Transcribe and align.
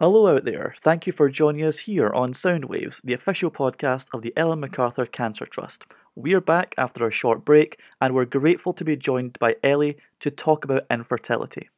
Hello 0.00 0.34
out 0.34 0.46
there. 0.46 0.74
Thank 0.82 1.06
you 1.06 1.12
for 1.12 1.28
joining 1.28 1.62
us 1.62 1.80
here 1.80 2.08
on 2.08 2.32
Soundwaves, 2.32 3.02
the 3.04 3.12
official 3.12 3.50
podcast 3.50 4.06
of 4.14 4.22
the 4.22 4.32
Ellen 4.34 4.60
MacArthur 4.60 5.04
Cancer 5.04 5.44
Trust. 5.44 5.84
We're 6.14 6.40
back 6.40 6.74
after 6.78 7.06
a 7.06 7.12
short 7.12 7.44
break, 7.44 7.78
and 8.00 8.14
we're 8.14 8.24
grateful 8.24 8.72
to 8.72 8.82
be 8.82 8.96
joined 8.96 9.38
by 9.38 9.56
Ellie 9.62 9.98
to 10.20 10.30
talk 10.30 10.64
about 10.64 10.86
infertility. 10.90 11.68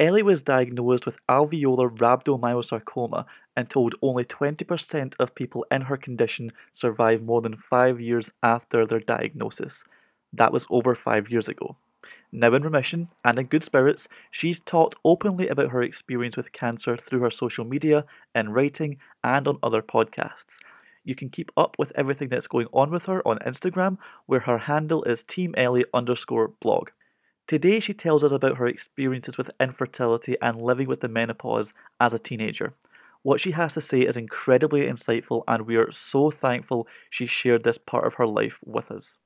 Ellie 0.00 0.22
was 0.22 0.40
diagnosed 0.40 1.04
with 1.04 1.18
alveolar 1.28 1.94
rhabdomyosarcoma 1.94 3.26
and 3.54 3.68
told 3.68 3.94
only 4.00 4.24
20% 4.24 5.12
of 5.18 5.34
people 5.34 5.66
in 5.70 5.82
her 5.82 5.98
condition 5.98 6.52
survive 6.72 7.22
more 7.22 7.42
than 7.42 7.58
five 7.58 8.00
years 8.00 8.30
after 8.42 8.86
their 8.86 9.00
diagnosis. 9.00 9.84
That 10.32 10.50
was 10.50 10.64
over 10.70 10.94
five 10.94 11.28
years 11.30 11.46
ago. 11.46 11.76
Now 12.32 12.54
in 12.54 12.62
remission 12.62 13.08
and 13.24 13.38
in 13.38 13.46
good 13.46 13.64
spirits, 13.64 14.08
she's 14.30 14.60
talked 14.60 14.96
openly 15.04 15.48
about 15.48 15.70
her 15.70 15.82
experience 15.82 16.36
with 16.36 16.52
cancer 16.52 16.96
through 16.96 17.20
her 17.20 17.30
social 17.30 17.64
media, 17.64 18.04
in 18.34 18.50
writing, 18.50 18.98
and 19.24 19.48
on 19.48 19.58
other 19.62 19.82
podcasts. 19.82 20.58
You 21.04 21.14
can 21.14 21.30
keep 21.30 21.50
up 21.56 21.76
with 21.78 21.92
everything 21.94 22.28
that's 22.28 22.48
going 22.48 22.66
on 22.72 22.90
with 22.90 23.04
her 23.04 23.26
on 23.26 23.38
Instagram, 23.38 23.98
where 24.26 24.40
her 24.40 24.58
handle 24.58 25.04
is 25.04 25.24
teamellie 25.24 25.84
underscore 25.94 26.48
blog. 26.60 26.90
Today, 27.46 27.78
she 27.78 27.94
tells 27.94 28.24
us 28.24 28.32
about 28.32 28.56
her 28.56 28.66
experiences 28.66 29.38
with 29.38 29.52
infertility 29.60 30.36
and 30.42 30.60
living 30.60 30.88
with 30.88 31.00
the 31.00 31.08
menopause 31.08 31.72
as 32.00 32.12
a 32.12 32.18
teenager. 32.18 32.74
What 33.22 33.40
she 33.40 33.52
has 33.52 33.72
to 33.74 33.80
say 33.80 34.00
is 34.00 34.16
incredibly 34.16 34.82
insightful, 34.82 35.44
and 35.46 35.66
we 35.66 35.76
are 35.76 35.92
so 35.92 36.30
thankful 36.30 36.88
she 37.08 37.26
shared 37.26 37.62
this 37.62 37.78
part 37.78 38.04
of 38.04 38.14
her 38.14 38.26
life 38.26 38.58
with 38.64 38.90
us. 38.90 39.18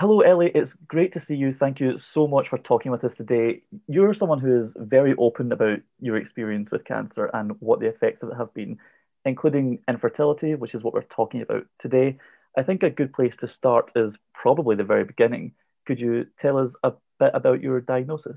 Hello, 0.00 0.20
Ellie. 0.20 0.52
It's 0.54 0.74
great 0.86 1.12
to 1.14 1.20
see 1.20 1.34
you. 1.34 1.52
Thank 1.52 1.80
you 1.80 1.98
so 1.98 2.28
much 2.28 2.48
for 2.48 2.58
talking 2.58 2.92
with 2.92 3.02
us 3.02 3.12
today. 3.16 3.62
You're 3.88 4.14
someone 4.14 4.38
who 4.38 4.62
is 4.62 4.70
very 4.76 5.12
open 5.18 5.50
about 5.50 5.80
your 5.98 6.16
experience 6.16 6.70
with 6.70 6.84
cancer 6.84 7.28
and 7.34 7.60
what 7.60 7.80
the 7.80 7.88
effects 7.88 8.22
of 8.22 8.28
it 8.28 8.36
have 8.36 8.54
been, 8.54 8.78
including 9.24 9.80
infertility, 9.88 10.54
which 10.54 10.76
is 10.76 10.84
what 10.84 10.94
we're 10.94 11.02
talking 11.02 11.42
about 11.42 11.66
today. 11.80 12.16
I 12.56 12.62
think 12.62 12.84
a 12.84 12.90
good 12.90 13.12
place 13.12 13.34
to 13.40 13.48
start 13.48 13.90
is 13.96 14.14
probably 14.32 14.76
the 14.76 14.84
very 14.84 15.02
beginning. 15.02 15.54
Could 15.84 15.98
you 15.98 16.28
tell 16.40 16.58
us 16.58 16.72
a 16.84 16.92
bit 17.18 17.32
about 17.34 17.60
your 17.60 17.80
diagnosis? 17.80 18.36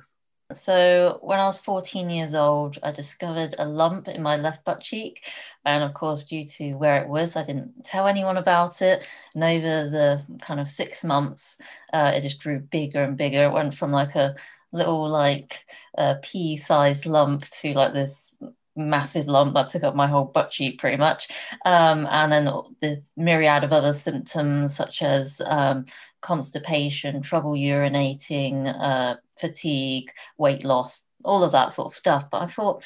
So, 0.53 1.19
when 1.21 1.39
I 1.39 1.45
was 1.45 1.57
14 1.59 2.09
years 2.09 2.33
old, 2.33 2.77
I 2.83 2.91
discovered 2.91 3.55
a 3.59 3.66
lump 3.66 4.07
in 4.07 4.21
my 4.21 4.35
left 4.38 4.63
butt 4.66 4.81
cheek. 4.81 5.23
And 5.66 5.83
of 5.83 5.94
course, 5.94 6.23
due 6.25 6.45
to 6.45 6.73
where 6.75 7.02
it 7.02 7.07
was, 7.09 7.35
I 7.35 7.44
didn't 7.44 7.83
tell 7.85 8.07
anyone 8.07 8.38
about 8.38 8.81
it. 8.81 9.05
And 9.35 9.44
over 9.44 9.89
the 9.89 10.25
kind 10.41 10.59
of 10.59 10.67
six 10.67 11.03
months, 11.03 11.57
uh, 11.94 12.11
it 12.16 12.22
just 12.22 12.41
grew 12.41 12.59
bigger 12.59 13.03
and 13.03 13.17
bigger. 13.17 13.44
It 13.45 13.52
went 13.53 13.75
from 13.75 13.91
like 13.91 14.16
a 14.16 14.35
little, 14.72 15.07
like, 15.09 15.66
uh, 15.97 16.16
pea 16.22 16.57
sized 16.57 17.05
lump 17.05 17.45
to 17.61 17.73
like 17.73 17.94
this 17.94 18.30
massive 18.75 19.27
lump 19.27 19.53
that 19.53 19.69
took 19.69 19.83
up 19.83 19.95
my 19.95 20.08
whole 20.08 20.25
butt 20.25 20.52
cheek 20.52 20.80
pretty 20.80 20.97
much. 20.97 21.27
Um, 21.66 22.08
and 22.09 22.31
then 22.31 22.45
the 22.80 23.02
myriad 23.17 23.63
of 23.63 23.73
other 23.73 23.94
symptoms 23.94 24.75
such 24.75 25.02
as 25.02 25.41
um, 25.45 25.86
constipation, 26.22 27.22
trouble 27.22 27.53
urinating, 27.53 28.73
uh, 28.80 29.17
fatigue, 29.38 30.11
weight 30.38 30.63
loss, 30.63 31.03
all 31.23 31.44
of 31.44 31.52
that 31.52 31.72
sort 31.73 31.91
of 31.91 31.97
stuff. 31.97 32.25
But 32.31 32.44
I 32.44 32.47
thought, 32.47 32.83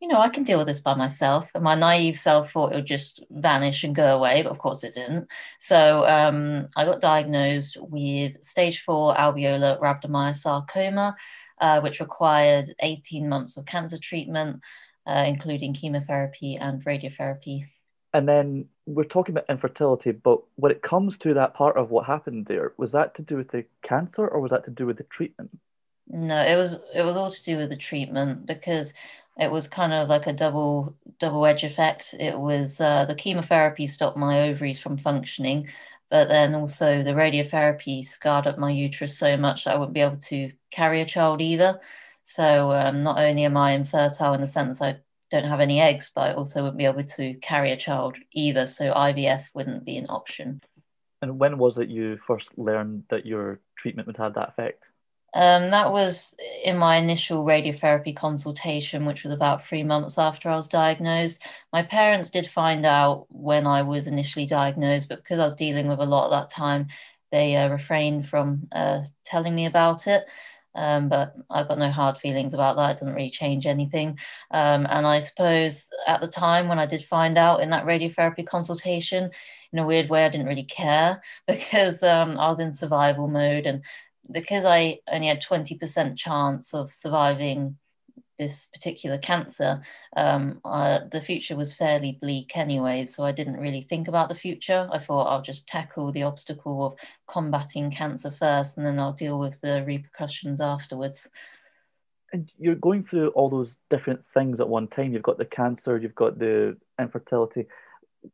you 0.00 0.08
know, 0.08 0.20
I 0.20 0.28
can 0.28 0.42
deal 0.42 0.58
with 0.58 0.66
this 0.66 0.80
by 0.80 0.94
myself. 0.94 1.50
And 1.54 1.62
my 1.62 1.76
naive 1.76 2.18
self 2.18 2.50
thought 2.50 2.72
it 2.72 2.76
would 2.76 2.86
just 2.86 3.24
vanish 3.30 3.84
and 3.84 3.94
go 3.94 4.16
away, 4.16 4.42
but 4.42 4.50
of 4.50 4.58
course 4.58 4.82
it 4.82 4.94
didn't. 4.94 5.30
So 5.60 6.06
um, 6.08 6.68
I 6.76 6.84
got 6.84 7.00
diagnosed 7.00 7.78
with 7.80 8.42
stage 8.42 8.82
four 8.82 9.14
alveolar 9.14 9.80
rhabdomyosarcoma, 9.80 11.14
uh, 11.60 11.80
which 11.80 12.00
required 12.00 12.74
18 12.80 13.28
months 13.28 13.56
of 13.56 13.64
cancer 13.64 13.98
treatment 13.98 14.60
uh, 15.06 15.24
including 15.26 15.74
chemotherapy 15.74 16.56
and 16.56 16.84
radiotherapy. 16.84 17.66
And 18.14 18.28
then 18.28 18.66
we're 18.86 19.04
talking 19.04 19.34
about 19.34 19.48
infertility, 19.48 20.12
but 20.12 20.40
when 20.56 20.72
it 20.72 20.82
comes 20.82 21.16
to 21.18 21.34
that 21.34 21.54
part 21.54 21.76
of 21.76 21.90
what 21.90 22.06
happened 22.06 22.46
there, 22.46 22.72
was 22.76 22.92
that 22.92 23.14
to 23.16 23.22
do 23.22 23.36
with 23.36 23.50
the 23.50 23.64
cancer 23.82 24.26
or 24.26 24.40
was 24.40 24.50
that 24.50 24.64
to 24.64 24.70
do 24.70 24.86
with 24.86 24.98
the 24.98 25.04
treatment? 25.04 25.50
No, 26.08 26.42
it 26.42 26.56
was 26.56 26.74
it 26.94 27.02
was 27.02 27.16
all 27.16 27.30
to 27.30 27.44
do 27.44 27.56
with 27.56 27.70
the 27.70 27.76
treatment 27.76 28.44
because 28.44 28.92
it 29.38 29.50
was 29.50 29.66
kind 29.68 29.92
of 29.92 30.08
like 30.08 30.26
a 30.26 30.32
double 30.32 30.94
double 31.18 31.46
edge 31.46 31.64
effect. 31.64 32.14
It 32.18 32.38
was 32.38 32.80
uh, 32.80 33.06
the 33.06 33.14
chemotherapy 33.14 33.86
stopped 33.86 34.16
my 34.16 34.42
ovaries 34.48 34.78
from 34.78 34.98
functioning, 34.98 35.68
but 36.10 36.28
then 36.28 36.54
also 36.54 37.02
the 37.02 37.12
radiotherapy 37.12 38.04
scarred 38.04 38.46
up 38.46 38.58
my 38.58 38.70
uterus 38.70 39.16
so 39.16 39.36
much 39.36 39.64
that 39.64 39.74
I 39.74 39.78
wouldn't 39.78 39.94
be 39.94 40.00
able 40.00 40.18
to 40.18 40.52
carry 40.70 41.00
a 41.00 41.06
child 41.06 41.40
either. 41.40 41.80
So 42.24 42.72
um, 42.72 43.02
not 43.02 43.18
only 43.18 43.44
am 43.44 43.56
I 43.56 43.72
infertile 43.72 44.34
in 44.34 44.40
the 44.40 44.46
sense 44.46 44.80
I 44.80 44.98
don't 45.30 45.44
have 45.44 45.60
any 45.60 45.80
eggs, 45.80 46.10
but 46.14 46.30
I 46.30 46.34
also 46.34 46.62
wouldn't 46.62 46.78
be 46.78 46.84
able 46.84 47.04
to 47.04 47.34
carry 47.34 47.72
a 47.72 47.76
child 47.76 48.16
either. 48.32 48.66
So 48.66 48.92
IVF 48.92 49.54
wouldn't 49.54 49.84
be 49.84 49.96
an 49.96 50.06
option. 50.08 50.60
And 51.22 51.38
when 51.38 51.58
was 51.58 51.78
it 51.78 51.88
you 51.88 52.18
first 52.26 52.48
learned 52.56 53.04
that 53.10 53.24
your 53.26 53.60
treatment 53.76 54.06
would 54.06 54.16
have 54.16 54.34
that 54.34 54.50
effect? 54.50 54.82
Um, 55.34 55.70
that 55.70 55.92
was 55.92 56.34
in 56.62 56.76
my 56.76 56.96
initial 56.96 57.44
radiotherapy 57.44 58.14
consultation, 58.14 59.06
which 59.06 59.24
was 59.24 59.32
about 59.32 59.64
three 59.64 59.82
months 59.82 60.18
after 60.18 60.50
I 60.50 60.56
was 60.56 60.68
diagnosed. 60.68 61.42
My 61.72 61.82
parents 61.82 62.28
did 62.28 62.46
find 62.46 62.84
out 62.84 63.26
when 63.30 63.66
I 63.66 63.82
was 63.82 64.06
initially 64.06 64.44
diagnosed, 64.44 65.08
but 65.08 65.22
because 65.22 65.38
I 65.38 65.44
was 65.44 65.54
dealing 65.54 65.88
with 65.88 66.00
a 66.00 66.04
lot 66.04 66.26
at 66.26 66.30
that 66.42 66.50
time, 66.50 66.88
they 67.30 67.56
uh, 67.56 67.68
refrained 67.68 68.28
from 68.28 68.68
uh, 68.72 69.04
telling 69.24 69.54
me 69.54 69.64
about 69.64 70.06
it. 70.06 70.26
Um, 70.74 71.08
but 71.08 71.34
I've 71.50 71.68
got 71.68 71.78
no 71.78 71.90
hard 71.90 72.18
feelings 72.18 72.54
about 72.54 72.76
that. 72.76 72.92
It 72.92 73.00
doesn't 73.00 73.14
really 73.14 73.30
change 73.30 73.66
anything. 73.66 74.18
Um, 74.50 74.86
and 74.88 75.06
I 75.06 75.20
suppose 75.20 75.88
at 76.06 76.20
the 76.20 76.28
time 76.28 76.68
when 76.68 76.78
I 76.78 76.86
did 76.86 77.04
find 77.04 77.36
out 77.36 77.60
in 77.60 77.70
that 77.70 77.86
radiotherapy 77.86 78.46
consultation, 78.46 79.30
in 79.72 79.78
a 79.78 79.86
weird 79.86 80.08
way, 80.08 80.24
I 80.24 80.28
didn't 80.28 80.46
really 80.46 80.64
care 80.64 81.22
because 81.46 82.02
um, 82.02 82.38
I 82.38 82.48
was 82.48 82.60
in 82.60 82.72
survival 82.72 83.28
mode. 83.28 83.66
And 83.66 83.84
because 84.30 84.64
I 84.64 85.00
only 85.10 85.28
had 85.28 85.42
20% 85.42 86.16
chance 86.16 86.74
of 86.74 86.92
surviving 86.92 87.76
this 88.42 88.68
particular 88.72 89.18
cancer, 89.18 89.80
um, 90.16 90.60
uh, 90.64 91.00
the 91.10 91.20
future 91.20 91.56
was 91.56 91.72
fairly 91.72 92.18
bleak 92.20 92.56
anyway. 92.56 93.06
So 93.06 93.24
I 93.24 93.32
didn't 93.32 93.60
really 93.60 93.82
think 93.82 94.08
about 94.08 94.28
the 94.28 94.34
future. 94.34 94.88
I 94.92 94.98
thought 94.98 95.28
I'll 95.28 95.42
just 95.42 95.66
tackle 95.66 96.12
the 96.12 96.24
obstacle 96.24 96.86
of 96.86 96.92
combating 97.26 97.90
cancer 97.90 98.30
first, 98.30 98.76
and 98.76 98.86
then 98.86 98.98
I'll 98.98 99.12
deal 99.12 99.38
with 99.38 99.60
the 99.60 99.84
repercussions 99.86 100.60
afterwards. 100.60 101.28
And 102.32 102.50
you're 102.58 102.74
going 102.74 103.04
through 103.04 103.28
all 103.30 103.50
those 103.50 103.76
different 103.90 104.22
things 104.34 104.58
at 104.58 104.68
one 104.68 104.88
time. 104.88 105.12
You've 105.12 105.30
got 105.30 105.38
the 105.38 105.44
cancer, 105.44 105.98
you've 105.98 106.14
got 106.14 106.38
the 106.38 106.76
infertility. 106.98 107.66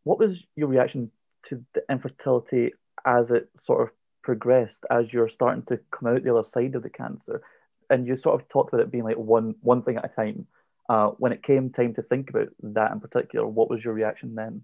What 0.05 0.19
was 0.19 0.47
your 0.57 0.69
reaction 0.69 1.11
to 1.47 1.65
the 1.75 1.83
infertility 1.91 2.73
as 3.05 3.31
it 3.31 3.49
sort 3.61 3.83
of 3.83 3.95
progressed, 4.23 4.85
as 4.91 5.13
you're 5.13 5.29
starting 5.29 5.65
to 5.65 5.81
come 5.91 6.09
out 6.09 6.23
the 6.23 6.35
other 6.35 6.49
side 6.49 6.75
of 6.77 6.83
the 6.83 6.91
cancer? 6.91 7.43
And 7.91 8.06
you 8.06 8.16
sort 8.16 8.41
of 8.41 8.49
talked 8.49 8.72
about 8.72 8.82
it 8.82 8.91
being 8.91 9.04
like 9.04 9.16
one 9.16 9.54
one 9.60 9.82
thing 9.82 9.97
at 9.97 10.04
a 10.04 10.09
time. 10.09 10.47
Uh, 10.88 11.09
when 11.19 11.32
it 11.32 11.43
came 11.43 11.69
time 11.69 11.93
to 11.94 12.03
think 12.03 12.31
about 12.31 12.49
that 12.62 12.93
in 12.93 13.00
particular, 13.00 13.47
what 13.47 13.69
was 13.69 13.84
your 13.84 13.93
reaction 13.93 14.34
then? 14.34 14.62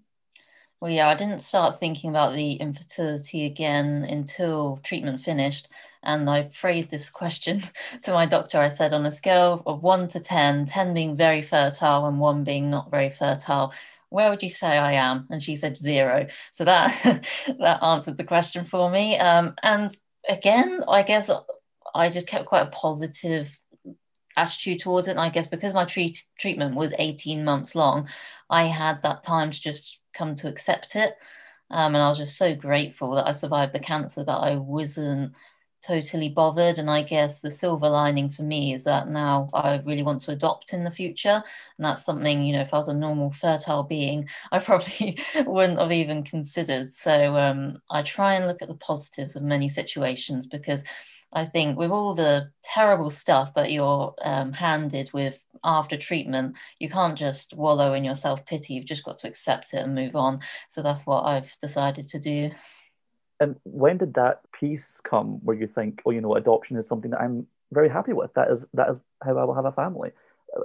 Well, 0.81 0.91
yeah, 0.91 1.07
I 1.07 1.15
didn't 1.15 1.39
start 1.39 1.79
thinking 1.79 2.09
about 2.09 2.33
the 2.33 2.53
infertility 2.53 3.45
again 3.45 4.03
until 4.03 4.79
treatment 4.83 5.21
finished. 5.21 5.67
And 6.03 6.29
I 6.29 6.49
phrased 6.49 6.91
this 6.91 7.09
question 7.09 7.63
to 8.03 8.11
my 8.11 8.25
doctor. 8.25 8.59
I 8.59 8.69
said, 8.69 8.93
on 8.93 9.05
a 9.05 9.11
scale 9.11 9.63
of 9.65 9.83
one 9.83 10.07
to 10.09 10.19
10, 10.19 10.65
10 10.65 10.93
being 10.93 11.15
very 11.15 11.41
fertile 11.41 12.05
and 12.05 12.19
one 12.19 12.43
being 12.43 12.69
not 12.69 12.91
very 12.91 13.09
fertile, 13.09 13.73
where 14.09 14.29
would 14.29 14.43
you 14.43 14.49
say 14.49 14.77
I 14.77 14.93
am? 14.93 15.27
And 15.29 15.41
she 15.41 15.55
said 15.55 15.77
zero. 15.77 16.27
So 16.51 16.65
that 16.65 17.25
that 17.59 17.83
answered 17.83 18.17
the 18.17 18.23
question 18.23 18.65
for 18.65 18.89
me. 18.89 19.17
Um, 19.17 19.55
and 19.63 19.91
again, 20.27 20.83
I 20.87 21.03
guess 21.03 21.29
I 21.95 22.09
just 22.09 22.27
kept 22.27 22.45
quite 22.45 22.67
a 22.67 22.71
positive 22.71 23.59
attitude 24.37 24.81
towards 24.81 25.07
it. 25.07 25.11
And 25.11 25.19
I 25.19 25.29
guess 25.29 25.47
because 25.47 25.73
my 25.73 25.85
treat- 25.85 26.25
treatment 26.37 26.75
was 26.75 26.93
18 26.99 27.43
months 27.43 27.73
long, 27.73 28.09
I 28.49 28.65
had 28.65 29.01
that 29.01 29.23
time 29.23 29.51
to 29.51 29.59
just 29.59 29.99
come 30.13 30.35
to 30.35 30.47
accept 30.47 30.95
it. 30.95 31.15
Um, 31.71 31.95
and 31.95 32.03
I 32.03 32.09
was 32.09 32.19
just 32.19 32.37
so 32.37 32.53
grateful 32.53 33.15
that 33.15 33.27
I 33.27 33.31
survived 33.31 33.73
the 33.73 33.79
cancer 33.79 34.23
that 34.23 34.31
I 34.31 34.55
wasn't 34.55 35.33
totally 35.85 36.29
bothered. 36.29 36.79
And 36.79 36.89
I 36.89 37.03
guess 37.03 37.41
the 37.41 37.51
silver 37.51 37.89
lining 37.89 38.29
for 38.29 38.43
me 38.43 38.73
is 38.73 38.83
that 38.85 39.09
now 39.09 39.47
I 39.53 39.81
really 39.85 40.03
want 40.03 40.21
to 40.21 40.31
adopt 40.31 40.73
in 40.73 40.83
the 40.83 40.91
future. 40.91 41.43
And 41.77 41.85
that's 41.85 42.05
something, 42.05 42.43
you 42.43 42.53
know, 42.53 42.61
if 42.61 42.73
I 42.73 42.77
was 42.77 42.87
a 42.87 42.93
normal 42.93 43.31
fertile 43.31 43.83
being, 43.83 44.27
I 44.51 44.59
probably 44.59 45.19
wouldn't 45.45 45.79
have 45.79 45.91
even 45.91 46.23
considered. 46.23 46.93
So 46.93 47.37
um, 47.37 47.81
I 47.89 48.01
try 48.01 48.33
and 48.35 48.47
look 48.47 48.61
at 48.61 48.67
the 48.67 48.75
positives 48.75 49.35
of 49.35 49.43
many 49.43 49.69
situations 49.69 50.47
because 50.47 50.83
I 51.33 51.45
think 51.45 51.77
with 51.77 51.91
all 51.91 52.15
the 52.15 52.49
terrible 52.63 53.09
stuff 53.09 53.53
that 53.55 53.71
you're 53.71 54.15
um, 54.23 54.53
handed 54.53 55.11
with 55.11 55.39
after 55.63 55.97
treatment, 55.97 56.55
you 56.79 56.89
can't 56.89 57.17
just 57.17 57.53
wallow 57.53 57.93
in 57.93 58.05
your 58.05 58.15
self 58.15 58.45
pity. 58.45 58.75
You've 58.75 58.85
just 58.85 59.03
got 59.03 59.19
to 59.19 59.27
accept 59.27 59.73
it 59.73 59.77
and 59.83 59.93
move 59.93 60.15
on. 60.15 60.39
So 60.69 60.81
that's 60.81 61.05
what 61.05 61.25
I've 61.25 61.53
decided 61.59 62.07
to 62.09 62.19
do. 62.19 62.51
And 63.39 63.57
when 63.63 63.97
did 63.97 64.13
that 64.15 64.41
piece 64.59 64.87
come 65.03 65.39
where 65.43 65.55
you 65.55 65.67
think, 65.67 66.01
oh, 66.05 66.11
you 66.11 66.21
know, 66.21 66.35
adoption 66.35 66.77
is 66.77 66.87
something 66.87 67.11
that 67.11 67.21
I'm 67.21 67.47
very 67.71 67.89
happy 67.89 68.13
with? 68.13 68.33
That 68.35 68.49
is 68.51 68.65
that 68.73 68.89
is 68.89 68.97
how 69.23 69.37
I 69.37 69.43
will 69.43 69.55
have 69.55 69.65
a 69.65 69.71
family. 69.71 70.11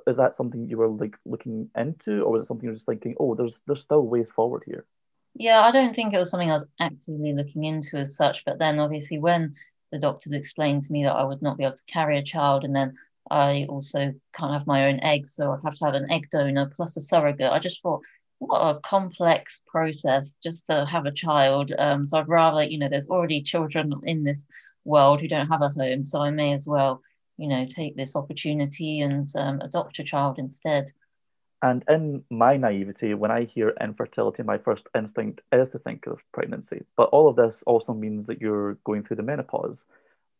is 0.06 0.16
that 0.16 0.36
something 0.36 0.68
you 0.68 0.76
were 0.76 0.88
like 0.88 1.16
looking 1.24 1.70
into, 1.76 2.22
or 2.22 2.32
was 2.32 2.42
it 2.42 2.46
something 2.48 2.64
you 2.64 2.70
were 2.70 2.74
just 2.74 2.86
thinking, 2.86 3.14
oh, 3.18 3.34
there's 3.34 3.58
there's 3.66 3.80
still 3.82 4.02
ways 4.06 4.30
forward 4.30 4.62
here? 4.66 4.86
Yeah, 5.34 5.60
I 5.60 5.70
don't 5.70 5.94
think 5.94 6.12
it 6.12 6.18
was 6.18 6.30
something 6.30 6.50
I 6.50 6.54
was 6.54 6.68
actively 6.80 7.32
looking 7.32 7.64
into 7.64 7.98
as 7.98 8.16
such. 8.16 8.44
But 8.44 8.58
then 8.58 8.78
obviously 8.78 9.18
when 9.18 9.54
the 9.92 9.98
doctors 9.98 10.32
explained 10.32 10.84
to 10.84 10.92
me 10.92 11.04
that 11.04 11.12
I 11.14 11.24
would 11.24 11.42
not 11.42 11.56
be 11.56 11.64
able 11.64 11.76
to 11.76 11.84
carry 11.84 12.18
a 12.18 12.22
child, 12.22 12.64
and 12.64 12.74
then 12.74 12.96
I 13.30 13.66
also 13.68 14.14
can't 14.36 14.52
have 14.52 14.66
my 14.66 14.86
own 14.86 15.00
eggs, 15.00 15.34
so 15.34 15.52
I 15.52 15.58
have 15.64 15.76
to 15.76 15.84
have 15.84 15.94
an 15.94 16.10
egg 16.10 16.28
donor 16.30 16.70
plus 16.74 16.96
a 16.96 17.00
surrogate. 17.00 17.52
I 17.52 17.58
just 17.58 17.82
thought, 17.82 18.02
what 18.40 18.58
a 18.58 18.80
complex 18.80 19.60
process 19.66 20.36
just 20.42 20.66
to 20.66 20.86
have 20.86 21.04
a 21.04 21.12
child. 21.12 21.72
Um, 21.78 22.06
so 22.06 22.18
I'd 22.18 22.28
rather, 22.28 22.64
you 22.64 22.78
know, 22.78 22.88
there's 22.88 23.08
already 23.08 23.42
children 23.42 23.92
in 24.04 24.24
this 24.24 24.46
world 24.84 25.20
who 25.20 25.28
don't 25.28 25.48
have 25.48 25.60
a 25.60 25.68
home, 25.68 26.04
so 26.04 26.22
I 26.22 26.30
may 26.30 26.54
as 26.54 26.66
well, 26.66 27.02
you 27.36 27.48
know, 27.48 27.66
take 27.66 27.96
this 27.96 28.16
opportunity 28.16 29.00
and 29.00 29.28
um, 29.36 29.60
adopt 29.60 29.98
a 29.98 30.04
child 30.04 30.38
instead. 30.38 30.90
And 31.62 31.84
in 31.86 32.24
my 32.30 32.56
naivety, 32.56 33.12
when 33.12 33.30
I 33.30 33.44
hear 33.44 33.74
infertility, 33.78 34.42
my 34.42 34.56
first 34.56 34.84
instinct 34.96 35.42
is 35.52 35.68
to 35.70 35.78
think 35.78 36.06
of 36.06 36.18
pregnancy. 36.32 36.86
But 36.96 37.10
all 37.10 37.28
of 37.28 37.36
this 37.36 37.62
also 37.66 37.92
means 37.92 38.26
that 38.28 38.40
you're 38.40 38.78
going 38.84 39.02
through 39.02 39.18
the 39.18 39.22
menopause. 39.22 39.76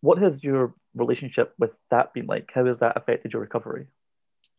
What 0.01 0.17
has 0.17 0.43
your 0.43 0.75
relationship 0.95 1.53
with 1.59 1.73
that 1.91 2.15
been 2.15 2.25
like? 2.25 2.51
How 2.55 2.65
has 2.65 2.79
that 2.79 2.97
affected 2.97 3.35
your 3.35 3.43
recovery? 3.43 3.89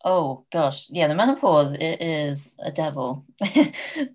Oh 0.03 0.45
gosh, 0.51 0.87
yeah, 0.89 1.07
the 1.07 1.13
menopause 1.13 1.73
it 1.73 2.01
is 2.01 2.55
a 2.57 2.71
devil. 2.71 3.23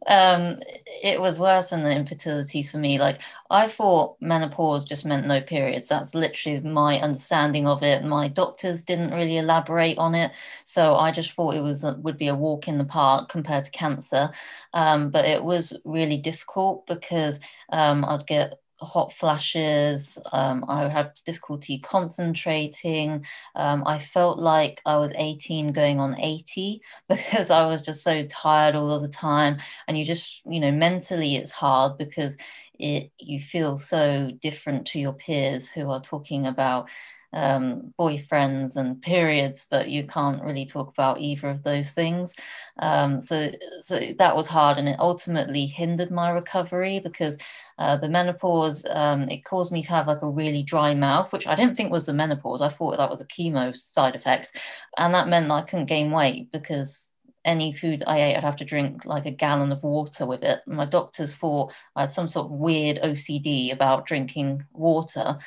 um, 0.09 0.59
it 0.87 1.21
was 1.21 1.39
worse 1.39 1.71
than 1.71 1.85
the 1.85 1.91
infertility 1.91 2.65
for 2.65 2.79
me. 2.79 2.99
Like 2.99 3.21
I 3.51 3.69
thought 3.69 4.17
menopause 4.21 4.85
just 4.85 5.05
meant 5.05 5.29
no 5.29 5.41
periods. 5.41 5.87
That's 5.89 6.13
literally 6.13 6.61
my 6.61 6.99
understanding 7.01 7.69
of 7.69 7.85
it. 7.85 8.05
My 8.05 8.27
doctors 8.27 8.83
didn't 8.83 9.13
really 9.13 9.37
elaborate 9.37 9.97
on 9.99 10.17
it, 10.17 10.33
so 10.65 10.97
I 10.97 11.13
just 11.13 11.33
thought 11.35 11.55
it 11.55 11.61
was 11.61 11.85
would 11.85 12.19
be 12.19 12.27
a 12.29 12.35
walk 12.35 12.67
in 12.67 12.79
the 12.79 12.85
park 12.85 13.29
compared 13.29 13.65
to 13.67 13.71
cancer. 13.71 14.31
Um, 14.75 15.11
but 15.11 15.25
it 15.25 15.45
was 15.45 15.73
really 15.85 16.17
difficult 16.19 16.85
because 16.89 17.39
um, 17.71 18.05
I'd 18.05 18.27
get 18.27 18.55
hot 18.81 19.13
flashes. 19.13 20.19
Um, 20.33 20.65
I 20.69 20.83
would 20.83 20.93
have 20.93 21.13
difficulty 21.25 21.79
concentrating. 21.79 23.25
Um, 23.55 23.83
I 23.87 23.99
felt 23.99 24.39
like 24.39 24.81
I 24.85 24.99
was 24.99 25.13
18 25.17 25.73
going 25.73 26.01
on 26.01 26.19
80 26.21 26.83
because 27.09 27.51
I 27.51 27.67
was 27.67 27.83
just 27.83 28.03
so 28.03 28.25
tired 28.27 28.75
all 28.75 28.91
of 28.91 29.03
the 29.03 29.09
time. 29.09 29.59
And 29.89 29.99
you 29.99 30.05
just, 30.05 30.43
you 30.47 30.61
know, 30.61 30.73
mentally 30.73 31.37
it's 31.37 31.53
hard 31.53 31.99
because 31.99 32.37
it 32.79 33.11
you 33.19 33.41
feel 33.41 33.79
so 33.79 34.31
different 34.43 34.87
to 34.87 35.01
your 35.01 35.15
peers 35.15 35.67
who 35.69 35.89
are 35.91 36.01
talking 36.01 36.47
about 36.47 36.89
um, 37.37 37.93
boyfriends 37.99 38.77
and 38.77 39.01
periods, 39.03 39.67
but 39.71 39.91
you 39.91 40.07
can't 40.07 40.43
really 40.43 40.65
talk 40.65 40.89
about 40.89 41.21
either 41.21 41.51
of 41.51 41.63
those 41.63 41.91
things. 41.91 42.35
Um, 42.79 43.21
so, 43.21 43.53
so 43.83 44.01
that 44.19 44.35
was 44.35 44.47
hard, 44.47 44.79
and 44.79 44.89
it 44.89 44.99
ultimately 44.99 45.67
hindered 45.67 46.11
my 46.11 46.31
recovery 46.31 46.99
because 46.99 47.37
uh, 47.79 47.97
the 47.99 48.09
menopause 48.09 48.87
um, 48.89 49.29
it 49.29 49.45
caused 49.45 49.71
me 49.71 49.83
to 49.83 49.91
have 49.91 50.07
like 50.07 50.23
a 50.23 50.29
really 50.29 50.63
dry 50.63 50.95
mouth, 50.95 51.31
which 51.31 51.47
I 51.47 51.55
didn't 51.55 51.77
think 51.77 51.93
was 51.93 52.07
the 52.07 52.15
menopause. 52.15 52.63
I 52.63 52.71
thought 52.71 52.97
that 52.97 53.11
was 53.11 53.21
a 53.21 53.27
chemo 53.27 53.77
side 53.77 54.17
effect, 54.17 54.57
and 54.97 55.13
that 55.15 55.29
meant 55.29 55.49
that 55.49 55.55
I 55.55 55.63
couldn't 55.63 55.87
gain 55.87 56.11
weight 56.11 56.51
because 56.53 57.13
any 57.47 57.73
food 57.73 58.03
I 58.07 58.21
ate, 58.21 58.37
I'd 58.37 58.45
have 58.45 58.57
to 58.57 58.65
drink 58.65 59.07
like 59.07 59.25
a 59.25 59.31
gallon 59.31 59.71
of 59.71 59.83
water 59.83 60.27
with 60.27 60.43
it. 60.43 60.61
My 60.67 60.85
doctors 60.85 61.35
thought 61.35 61.73
I 61.95 62.03
had 62.03 62.13
some 62.13 62.29
sort 62.29 62.47
of 62.47 62.53
weird 62.53 62.99
OCD 63.03 63.73
about 63.73 64.07
drinking 64.07 64.65
water. 64.73 65.39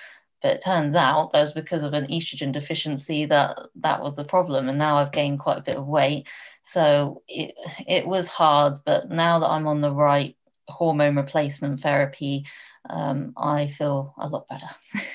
But 0.42 0.56
it 0.56 0.64
turns 0.64 0.96
out 0.96 1.32
that 1.34 1.42
was 1.42 1.54
because 1.54 1.84
of 1.84 1.94
an 1.94 2.06
estrogen 2.06 2.52
deficiency 2.52 3.26
that 3.26 3.58
that 3.76 4.02
was 4.02 4.16
the 4.16 4.24
problem. 4.24 4.70
And 4.70 4.78
now 4.78 4.98
I've 4.98 5.12
gained 5.12 5.40
quite 5.40 5.58
a 5.58 5.64
bit 5.64 5.76
of 5.76 5.88
weight. 5.88 6.28
So 6.62 7.24
it, 7.28 7.56
it 7.88 8.06
was 8.08 8.28
hard. 8.28 8.78
But 8.86 9.10
now 9.10 9.40
that 9.40 9.50
I'm 9.50 9.68
on 9.68 9.82
the 9.82 9.92
right 9.92 10.36
hormone 10.68 11.18
replacement 11.18 11.82
therapy, 11.82 12.46
um, 12.90 13.34
I 13.36 13.68
feel 13.68 14.14
a 14.18 14.30
lot 14.30 14.48
better. 14.48 14.68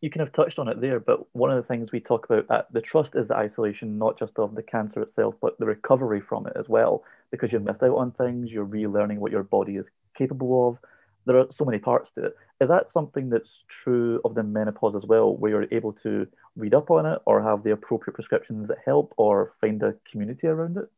you 0.00 0.10
kind 0.10 0.26
of 0.26 0.32
touched 0.32 0.58
on 0.58 0.68
it 0.68 0.80
there, 0.80 1.00
but 1.00 1.26
one 1.34 1.50
of 1.50 1.56
the 1.56 1.66
things 1.66 1.90
we 1.90 2.00
talk 2.00 2.26
about 2.26 2.46
at 2.50 2.72
the 2.72 2.80
trust 2.80 3.10
is 3.14 3.28
the 3.28 3.36
isolation, 3.36 3.98
not 3.98 4.18
just 4.18 4.38
of 4.38 4.54
the 4.54 4.62
cancer 4.62 5.02
itself, 5.02 5.34
but 5.40 5.58
the 5.58 5.66
recovery 5.66 6.20
from 6.20 6.46
it 6.46 6.52
as 6.56 6.68
well. 6.68 7.02
Because 7.30 7.52
you've 7.52 7.64
missed 7.64 7.82
out 7.82 7.96
on 7.96 8.12
things, 8.12 8.52
you're 8.52 8.66
relearning 8.66 9.18
what 9.18 9.32
your 9.32 9.42
body 9.42 9.76
is 9.76 9.86
capable 10.16 10.68
of 10.68 10.78
there 11.26 11.38
are 11.38 11.46
so 11.50 11.64
many 11.64 11.78
parts 11.78 12.12
to 12.12 12.26
it. 12.26 12.36
Is 12.60 12.68
that 12.68 12.90
something 12.90 13.28
that's 13.28 13.64
true 13.68 14.20
of 14.24 14.34
the 14.34 14.42
menopause 14.42 14.94
as 14.94 15.04
well, 15.04 15.36
where 15.36 15.50
you're 15.50 15.66
able 15.72 15.92
to 16.04 16.26
read 16.54 16.72
up 16.72 16.90
on 16.90 17.04
it 17.04 17.20
or 17.26 17.42
have 17.42 17.64
the 17.64 17.72
appropriate 17.72 18.14
prescriptions 18.14 18.68
that 18.68 18.78
help 18.84 19.12
or 19.16 19.52
find 19.60 19.82
a 19.82 19.94
community 20.10 20.46
around 20.46 20.76
it? 20.76 20.88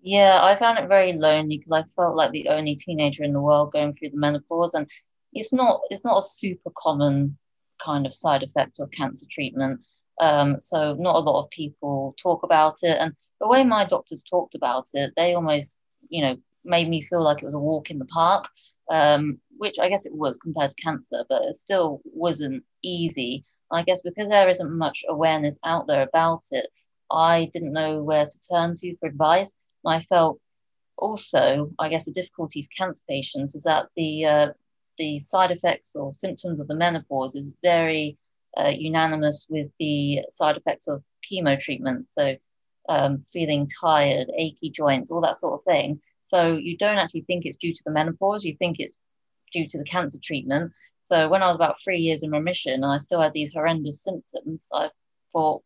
Yeah, 0.00 0.42
I 0.42 0.56
found 0.56 0.78
it 0.78 0.88
very 0.88 1.12
lonely 1.12 1.58
because 1.58 1.72
I 1.72 1.82
felt 1.94 2.16
like 2.16 2.30
the 2.32 2.48
only 2.48 2.76
teenager 2.76 3.22
in 3.22 3.32
the 3.32 3.40
world 3.40 3.72
going 3.72 3.94
through 3.94 4.10
the 4.10 4.16
menopause, 4.16 4.74
and 4.74 4.86
it's 5.32 5.52
not 5.52 5.80
it's 5.90 6.04
not 6.04 6.18
a 6.18 6.26
super 6.26 6.70
common 6.76 7.36
kind 7.78 8.06
of 8.06 8.14
side 8.14 8.42
effect 8.42 8.80
of 8.80 8.90
cancer 8.90 9.26
treatment. 9.30 9.84
Um, 10.20 10.60
so 10.60 10.94
not 10.94 11.16
a 11.16 11.20
lot 11.20 11.44
of 11.44 11.50
people 11.50 12.16
talk 12.20 12.42
about 12.42 12.78
it, 12.82 12.96
and 12.98 13.12
the 13.40 13.48
way 13.48 13.64
my 13.64 13.84
doctors 13.84 14.22
talked 14.22 14.54
about 14.54 14.86
it, 14.94 15.12
they 15.16 15.34
almost 15.34 15.84
you 16.08 16.22
know 16.22 16.36
made 16.64 16.88
me 16.88 17.02
feel 17.02 17.22
like 17.22 17.42
it 17.42 17.44
was 17.44 17.54
a 17.54 17.58
walk 17.58 17.90
in 17.90 17.98
the 17.98 18.04
park 18.06 18.48
um, 18.90 19.40
which 19.58 19.78
I 19.78 19.88
guess 19.88 20.06
it 20.06 20.14
was 20.14 20.38
compared 20.38 20.70
to 20.70 20.82
cancer, 20.82 21.24
but 21.28 21.42
it 21.42 21.56
still 21.56 22.00
wasn't 22.04 22.64
easy. 22.82 23.44
I 23.70 23.82
guess 23.82 24.02
because 24.02 24.28
there 24.28 24.48
isn't 24.48 24.78
much 24.78 25.04
awareness 25.08 25.58
out 25.64 25.86
there 25.86 26.02
about 26.02 26.42
it, 26.52 26.68
I 27.10 27.50
didn't 27.52 27.72
know 27.72 28.02
where 28.02 28.26
to 28.26 28.40
turn 28.50 28.74
to 28.76 28.96
for 28.96 29.08
advice. 29.08 29.54
And 29.84 29.94
I 29.94 30.00
felt 30.00 30.40
also, 30.96 31.70
I 31.78 31.88
guess, 31.88 32.06
the 32.06 32.12
difficulty 32.12 32.62
for 32.62 32.84
cancer 32.84 33.02
patients 33.08 33.54
is 33.54 33.64
that 33.64 33.86
the 33.96 34.24
uh, 34.24 34.46
the 34.96 35.18
side 35.18 35.50
effects 35.50 35.94
or 35.94 36.14
symptoms 36.14 36.60
of 36.60 36.68
the 36.68 36.74
menopause 36.74 37.34
is 37.34 37.52
very 37.62 38.16
uh, 38.58 38.68
unanimous 38.68 39.46
with 39.48 39.68
the 39.78 40.20
side 40.30 40.56
effects 40.56 40.88
of 40.88 41.02
chemo 41.22 41.58
treatment. 41.58 42.08
So, 42.08 42.36
um, 42.88 43.24
feeling 43.30 43.68
tired, 43.80 44.28
achy 44.36 44.70
joints, 44.70 45.10
all 45.10 45.20
that 45.20 45.36
sort 45.36 45.54
of 45.54 45.64
thing. 45.64 46.00
So 46.22 46.56
you 46.56 46.76
don't 46.76 46.98
actually 46.98 47.22
think 47.22 47.46
it's 47.46 47.56
due 47.56 47.72
to 47.72 47.82
the 47.84 47.90
menopause, 47.90 48.44
you 48.44 48.54
think 48.58 48.76
it's 48.78 48.96
due 49.52 49.68
to 49.68 49.78
the 49.78 49.84
cancer 49.84 50.18
treatment. 50.22 50.72
So 51.02 51.28
when 51.28 51.42
I 51.42 51.46
was 51.46 51.56
about 51.56 51.80
three 51.82 52.00
years 52.00 52.22
in 52.22 52.30
remission 52.30 52.74
and 52.74 52.86
I 52.86 52.98
still 52.98 53.20
had 53.20 53.32
these 53.32 53.52
horrendous 53.52 54.02
symptoms, 54.02 54.68
I 54.72 54.90
thought, 55.32 55.62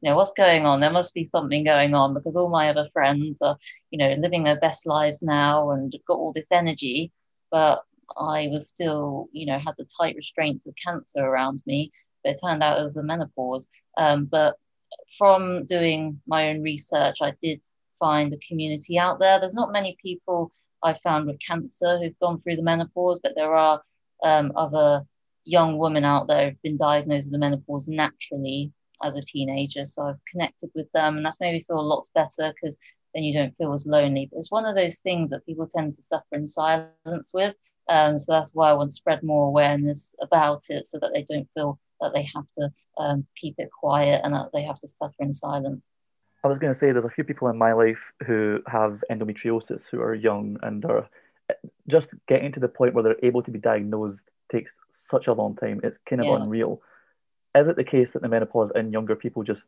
you 0.00 0.08
know, 0.08 0.16
what's 0.16 0.32
going 0.32 0.64
on? 0.64 0.80
There 0.80 0.90
must 0.90 1.14
be 1.14 1.26
something 1.26 1.64
going 1.64 1.94
on 1.94 2.14
because 2.14 2.36
all 2.36 2.48
my 2.48 2.70
other 2.70 2.88
friends 2.92 3.42
are, 3.42 3.58
you 3.90 3.98
know, 3.98 4.14
living 4.18 4.44
their 4.44 4.58
best 4.58 4.86
lives 4.86 5.22
now 5.22 5.70
and 5.70 5.94
got 6.06 6.14
all 6.14 6.32
this 6.32 6.52
energy. 6.52 7.12
But 7.50 7.82
I 8.16 8.48
was 8.50 8.68
still, 8.68 9.28
you 9.32 9.46
know, 9.46 9.58
had 9.58 9.74
the 9.76 9.86
tight 9.98 10.16
restraints 10.16 10.66
of 10.66 10.74
cancer 10.82 11.20
around 11.20 11.62
me. 11.66 11.92
But 12.24 12.32
it 12.32 12.40
turned 12.42 12.62
out 12.62 12.80
it 12.80 12.84
was 12.84 12.96
a 12.96 13.02
menopause. 13.02 13.68
Um, 13.96 14.24
but 14.26 14.56
from 15.16 15.66
doing 15.66 16.20
my 16.26 16.50
own 16.50 16.62
research, 16.62 17.18
I 17.20 17.34
did 17.42 17.62
find 17.98 18.32
a 18.32 18.38
community 18.38 18.98
out 18.98 19.18
there. 19.18 19.38
There's 19.38 19.54
not 19.54 19.72
many 19.72 19.96
people 20.00 20.52
I 20.82 20.94
found 20.94 21.26
with 21.26 21.40
cancer 21.40 21.98
who've 21.98 22.18
gone 22.20 22.40
through 22.40 22.56
the 22.56 22.62
menopause, 22.62 23.20
but 23.22 23.34
there 23.34 23.54
are 23.54 23.82
um, 24.22 24.52
other 24.56 25.04
young 25.44 25.78
women 25.78 26.04
out 26.04 26.26
there 26.26 26.50
who've 26.50 26.62
been 26.62 26.76
diagnosed 26.76 27.26
with 27.26 27.32
the 27.32 27.38
menopause 27.38 27.88
naturally 27.88 28.72
as 29.02 29.16
a 29.16 29.22
teenager. 29.22 29.84
So 29.84 30.02
I've 30.02 30.24
connected 30.30 30.70
with 30.74 30.90
them, 30.92 31.16
and 31.16 31.26
that's 31.26 31.40
made 31.40 31.52
me 31.52 31.62
feel 31.62 31.82
lots 31.82 32.10
better 32.14 32.52
because 32.52 32.78
then 33.14 33.24
you 33.24 33.34
don't 33.34 33.56
feel 33.56 33.72
as 33.72 33.86
lonely. 33.86 34.28
But 34.30 34.38
it's 34.38 34.50
one 34.50 34.66
of 34.66 34.74
those 34.74 34.98
things 34.98 35.30
that 35.30 35.46
people 35.46 35.66
tend 35.66 35.94
to 35.94 36.02
suffer 36.02 36.34
in 36.34 36.46
silence 36.46 37.30
with. 37.32 37.54
Um, 37.88 38.18
so 38.18 38.32
that's 38.32 38.52
why 38.52 38.70
I 38.70 38.74
want 38.74 38.90
to 38.90 38.96
spread 38.96 39.22
more 39.22 39.46
awareness 39.48 40.14
about 40.20 40.64
it 40.68 40.86
so 40.86 40.98
that 40.98 41.10
they 41.14 41.22
don't 41.22 41.48
feel 41.54 41.78
that 42.00 42.12
they 42.12 42.28
have 42.34 42.44
to 42.58 42.70
um, 42.98 43.26
keep 43.34 43.54
it 43.58 43.70
quiet 43.70 44.20
and 44.24 44.34
that 44.34 44.50
they 44.52 44.62
have 44.62 44.78
to 44.80 44.88
suffer 44.88 45.14
in 45.20 45.32
silence. 45.32 45.90
I 46.48 46.50
was 46.50 46.58
going 46.58 46.72
to 46.72 46.78
say 46.78 46.92
there's 46.92 47.04
a 47.04 47.10
few 47.10 47.24
people 47.24 47.48
in 47.48 47.58
my 47.58 47.74
life 47.74 48.00
who 48.26 48.60
have 48.66 49.04
endometriosis 49.10 49.82
who 49.90 50.00
are 50.00 50.14
young 50.14 50.56
and 50.62 50.82
are 50.86 51.06
eh, 51.50 51.54
just 51.86 52.08
getting 52.26 52.52
to 52.52 52.60
the 52.60 52.68
point 52.68 52.94
where 52.94 53.04
they're 53.04 53.22
able 53.22 53.42
to 53.42 53.50
be 53.50 53.58
diagnosed 53.58 54.20
takes 54.50 54.70
such 55.10 55.26
a 55.26 55.34
long 55.34 55.56
time. 55.56 55.82
It's 55.84 55.98
kind 56.08 56.22
of 56.22 56.26
yeah. 56.26 56.36
unreal. 56.36 56.80
Is 57.54 57.68
it 57.68 57.76
the 57.76 57.84
case 57.84 58.12
that 58.12 58.22
the 58.22 58.28
menopause 58.28 58.72
in 58.74 58.92
younger 58.92 59.14
people 59.14 59.42
just 59.42 59.64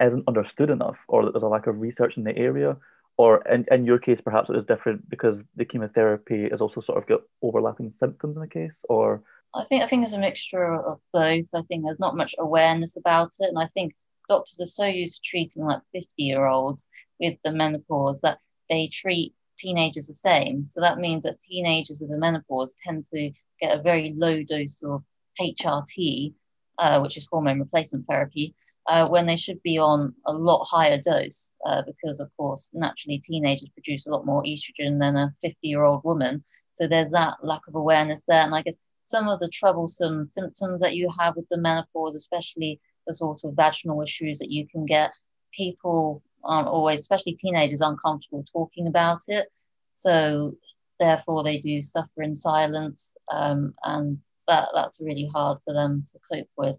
isn't 0.00 0.28
understood 0.28 0.70
enough, 0.70 0.96
or 1.08 1.24
that 1.24 1.32
there's 1.32 1.42
a 1.42 1.48
lack 1.48 1.66
of 1.66 1.80
research 1.80 2.16
in 2.16 2.22
the 2.22 2.36
area? 2.38 2.76
Or 3.16 3.42
in, 3.42 3.66
in 3.72 3.84
your 3.84 3.98
case, 3.98 4.20
perhaps 4.24 4.48
it 4.48 4.54
was 4.54 4.64
different 4.64 5.10
because 5.10 5.40
the 5.56 5.64
chemotherapy 5.64 6.48
has 6.50 6.60
also 6.60 6.80
sort 6.80 6.98
of 6.98 7.08
got 7.08 7.22
overlapping 7.42 7.90
symptoms 7.90 8.36
in 8.36 8.42
the 8.42 8.48
case, 8.48 8.76
or 8.88 9.24
I 9.54 9.64
think 9.64 9.82
I 9.82 9.88
think 9.88 10.04
it's 10.04 10.12
a 10.12 10.20
mixture 10.20 10.72
of 10.72 11.00
both. 11.12 11.46
I 11.52 11.62
think 11.62 11.82
there's 11.82 12.00
not 12.00 12.16
much 12.16 12.36
awareness 12.38 12.96
about 12.96 13.32
it, 13.40 13.48
and 13.48 13.58
I 13.58 13.66
think 13.66 13.94
doctors 14.32 14.58
are 14.60 14.76
so 14.80 14.86
used 14.86 15.16
to 15.16 15.28
treating 15.30 15.64
like 15.70 15.80
50 15.92 16.08
year 16.16 16.46
olds 16.46 16.88
with 17.20 17.36
the 17.44 17.52
menopause 17.52 18.20
that 18.22 18.38
they 18.70 18.88
treat 19.02 19.34
teenagers 19.58 20.06
the 20.06 20.14
same. 20.14 20.56
So 20.68 20.80
that 20.80 20.98
means 20.98 21.22
that 21.24 21.40
teenagers 21.40 21.98
with 22.00 22.10
the 22.10 22.16
menopause 22.26 22.74
tend 22.84 23.04
to 23.12 23.30
get 23.60 23.76
a 23.76 23.82
very 23.82 24.12
low 24.24 24.42
dose 24.42 24.82
of 24.82 25.02
HRT, 25.40 26.34
uh, 26.78 27.00
which 27.02 27.16
is 27.16 27.28
hormone 27.30 27.60
replacement 27.60 28.06
therapy. 28.06 28.46
uh, 28.88 29.08
when 29.08 29.26
they 29.26 29.36
should 29.36 29.62
be 29.62 29.78
on 29.78 30.14
a 30.26 30.32
lot 30.32 30.64
higher 30.64 31.00
dose 31.00 31.52
uh, 31.66 31.82
because, 31.82 32.20
of 32.20 32.30
course, 32.36 32.70
naturally 32.72 33.18
teenagers 33.18 33.68
produce 33.70 34.06
a 34.06 34.10
lot 34.10 34.26
more 34.26 34.42
estrogen 34.42 34.98
than 34.98 35.16
a 35.16 35.32
50 35.40 35.56
year 35.62 35.84
old 35.84 36.02
woman. 36.04 36.42
So 36.72 36.88
there's 36.88 37.12
that 37.12 37.34
lack 37.42 37.62
of 37.68 37.74
awareness 37.74 38.24
there. 38.26 38.42
And 38.42 38.54
I 38.54 38.62
guess 38.62 38.76
some 39.04 39.28
of 39.28 39.40
the 39.40 39.48
troublesome 39.48 40.24
symptoms 40.24 40.80
that 40.80 40.96
you 40.96 41.08
have 41.18 41.36
with 41.36 41.48
the 41.50 41.58
menopause, 41.58 42.14
especially 42.16 42.80
the 43.06 43.14
sort 43.14 43.44
of 43.44 43.54
vaginal 43.54 44.02
issues 44.02 44.38
that 44.38 44.50
you 44.50 44.66
can 44.68 44.86
get, 44.86 45.12
people 45.52 46.22
aren't 46.44 46.68
always, 46.68 47.00
especially 47.00 47.34
teenagers, 47.34 47.80
uncomfortable 47.80 48.44
talking 48.52 48.86
about 48.86 49.20
it. 49.28 49.48
So 49.94 50.52
therefore, 50.98 51.44
they 51.44 51.58
do 51.58 51.82
suffer 51.82 52.22
in 52.22 52.34
silence. 52.34 53.14
Um, 53.30 53.74
and 53.84 54.18
that, 54.48 54.68
that's 54.74 55.00
really 55.00 55.28
hard 55.32 55.58
for 55.64 55.72
them 55.74 56.04
to 56.12 56.18
cope 56.30 56.48
with. 56.56 56.76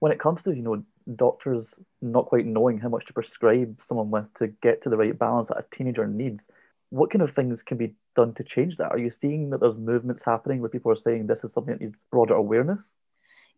When 0.00 0.12
it 0.12 0.20
comes 0.20 0.42
to, 0.42 0.54
you 0.54 0.62
know, 0.62 0.82
doctors 1.16 1.74
not 2.02 2.26
quite 2.26 2.46
knowing 2.46 2.78
how 2.78 2.88
much 2.88 3.06
to 3.06 3.12
prescribe 3.12 3.80
someone 3.80 4.10
with 4.10 4.32
to 4.34 4.48
get 4.62 4.82
to 4.82 4.90
the 4.90 4.96
right 4.96 5.18
balance 5.18 5.48
that 5.48 5.58
a 5.58 5.64
teenager 5.74 6.06
needs. 6.06 6.46
What 6.90 7.10
kind 7.10 7.22
of 7.22 7.34
things 7.34 7.62
can 7.62 7.76
be 7.76 7.94
done 8.16 8.34
to 8.34 8.44
change 8.44 8.76
that? 8.76 8.90
Are 8.90 8.98
you 8.98 9.10
seeing 9.10 9.50
that 9.50 9.60
there's 9.60 9.76
movements 9.76 10.22
happening 10.24 10.60
where 10.60 10.70
people 10.70 10.92
are 10.92 10.96
saying 10.96 11.26
this 11.26 11.44
is 11.44 11.52
something 11.52 11.74
that 11.74 11.80
needs 11.80 11.96
broader 12.10 12.34
awareness? 12.34 12.80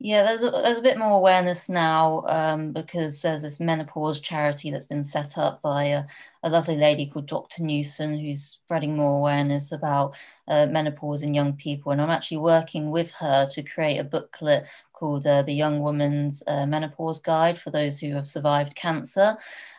Yeah, 0.02 0.22
there's 0.22 0.42
a, 0.42 0.50
there's 0.50 0.78
a 0.78 0.82
bit 0.82 0.98
more 0.98 1.18
awareness 1.18 1.68
now 1.68 2.24
um, 2.26 2.72
because 2.72 3.20
there's 3.20 3.42
this 3.42 3.60
menopause 3.60 4.18
charity 4.20 4.70
that's 4.70 4.86
been 4.86 5.04
set 5.04 5.36
up 5.36 5.60
by 5.60 5.84
a, 5.84 6.04
a 6.42 6.48
lovely 6.50 6.76
lady 6.76 7.06
called 7.06 7.28
Dr. 7.28 7.62
Newson, 7.62 8.18
who's 8.18 8.44
spreading 8.44 8.96
more 8.96 9.18
awareness 9.18 9.72
about 9.72 10.16
uh, 10.48 10.66
menopause 10.66 11.22
in 11.22 11.34
young 11.34 11.52
people. 11.54 11.92
And 11.92 12.00
I'm 12.00 12.10
actually 12.10 12.38
working 12.38 12.90
with 12.90 13.10
her 13.12 13.48
to 13.50 13.62
create 13.62 13.98
a 13.98 14.04
booklet 14.04 14.66
called 15.00 15.26
uh, 15.26 15.40
the 15.42 15.52
Young 15.52 15.80
Woman's 15.80 16.42
uh, 16.46 16.66
Menopause 16.66 17.20
Guide 17.20 17.58
for 17.58 17.70
those 17.70 17.98
who 17.98 18.14
have 18.14 18.28
survived 18.28 18.76
cancer, 18.76 19.34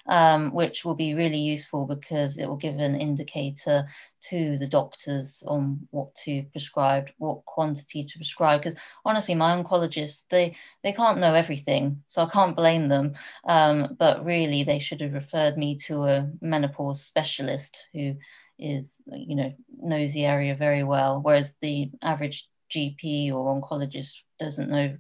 um, 0.08 0.52
which 0.52 0.84
will 0.84 0.96
be 0.96 1.14
really 1.14 1.38
useful 1.38 1.86
because 1.86 2.40
it 2.40 2.48
will 2.48 2.58
give 2.58 2.80
an 2.80 3.00
indicator 3.00 3.86
to 4.22 4.58
the 4.58 4.68
doctors 4.68 5.44
on 5.48 5.88
what 5.92 6.14
to 6.16 6.44
prescribe, 6.52 7.10
what 7.20 7.46
quantity 7.46 8.04
to 8.04 8.18
prescribe. 8.18 8.62
Because 8.62 8.80
honestly, 9.06 9.36
my 9.36 9.56
oncologists 9.56 10.24
they 10.30 10.56
they 10.84 10.92
can't 10.92 11.20
know 11.20 11.36
everything, 11.36 12.02
so 12.08 12.24
I 12.24 12.30
can't 12.30 12.56
blame 12.56 12.88
them. 12.88 13.14
Um, 13.46 13.96
but 14.00 14.26
really, 14.26 14.64
they 14.64 14.80
should 14.80 15.02
have 15.02 15.14
referred 15.14 15.56
me 15.56 15.76
to 15.86 16.04
a 16.06 16.30
menopause 16.52 17.02
specialist 17.04 17.88
who 17.94 18.16
is 18.60 19.02
you 19.12 19.36
know 19.36 19.52
knows 19.82 20.14
the 20.14 20.26
area 20.26 20.56
very 20.56 20.84
well 20.84 21.22
whereas 21.24 21.56
the 21.62 21.90
average 22.04 22.48
gp 22.74 23.32
or 23.34 23.42
oncologist 23.54 24.18
doesn't 24.40 24.70
know 24.70 24.98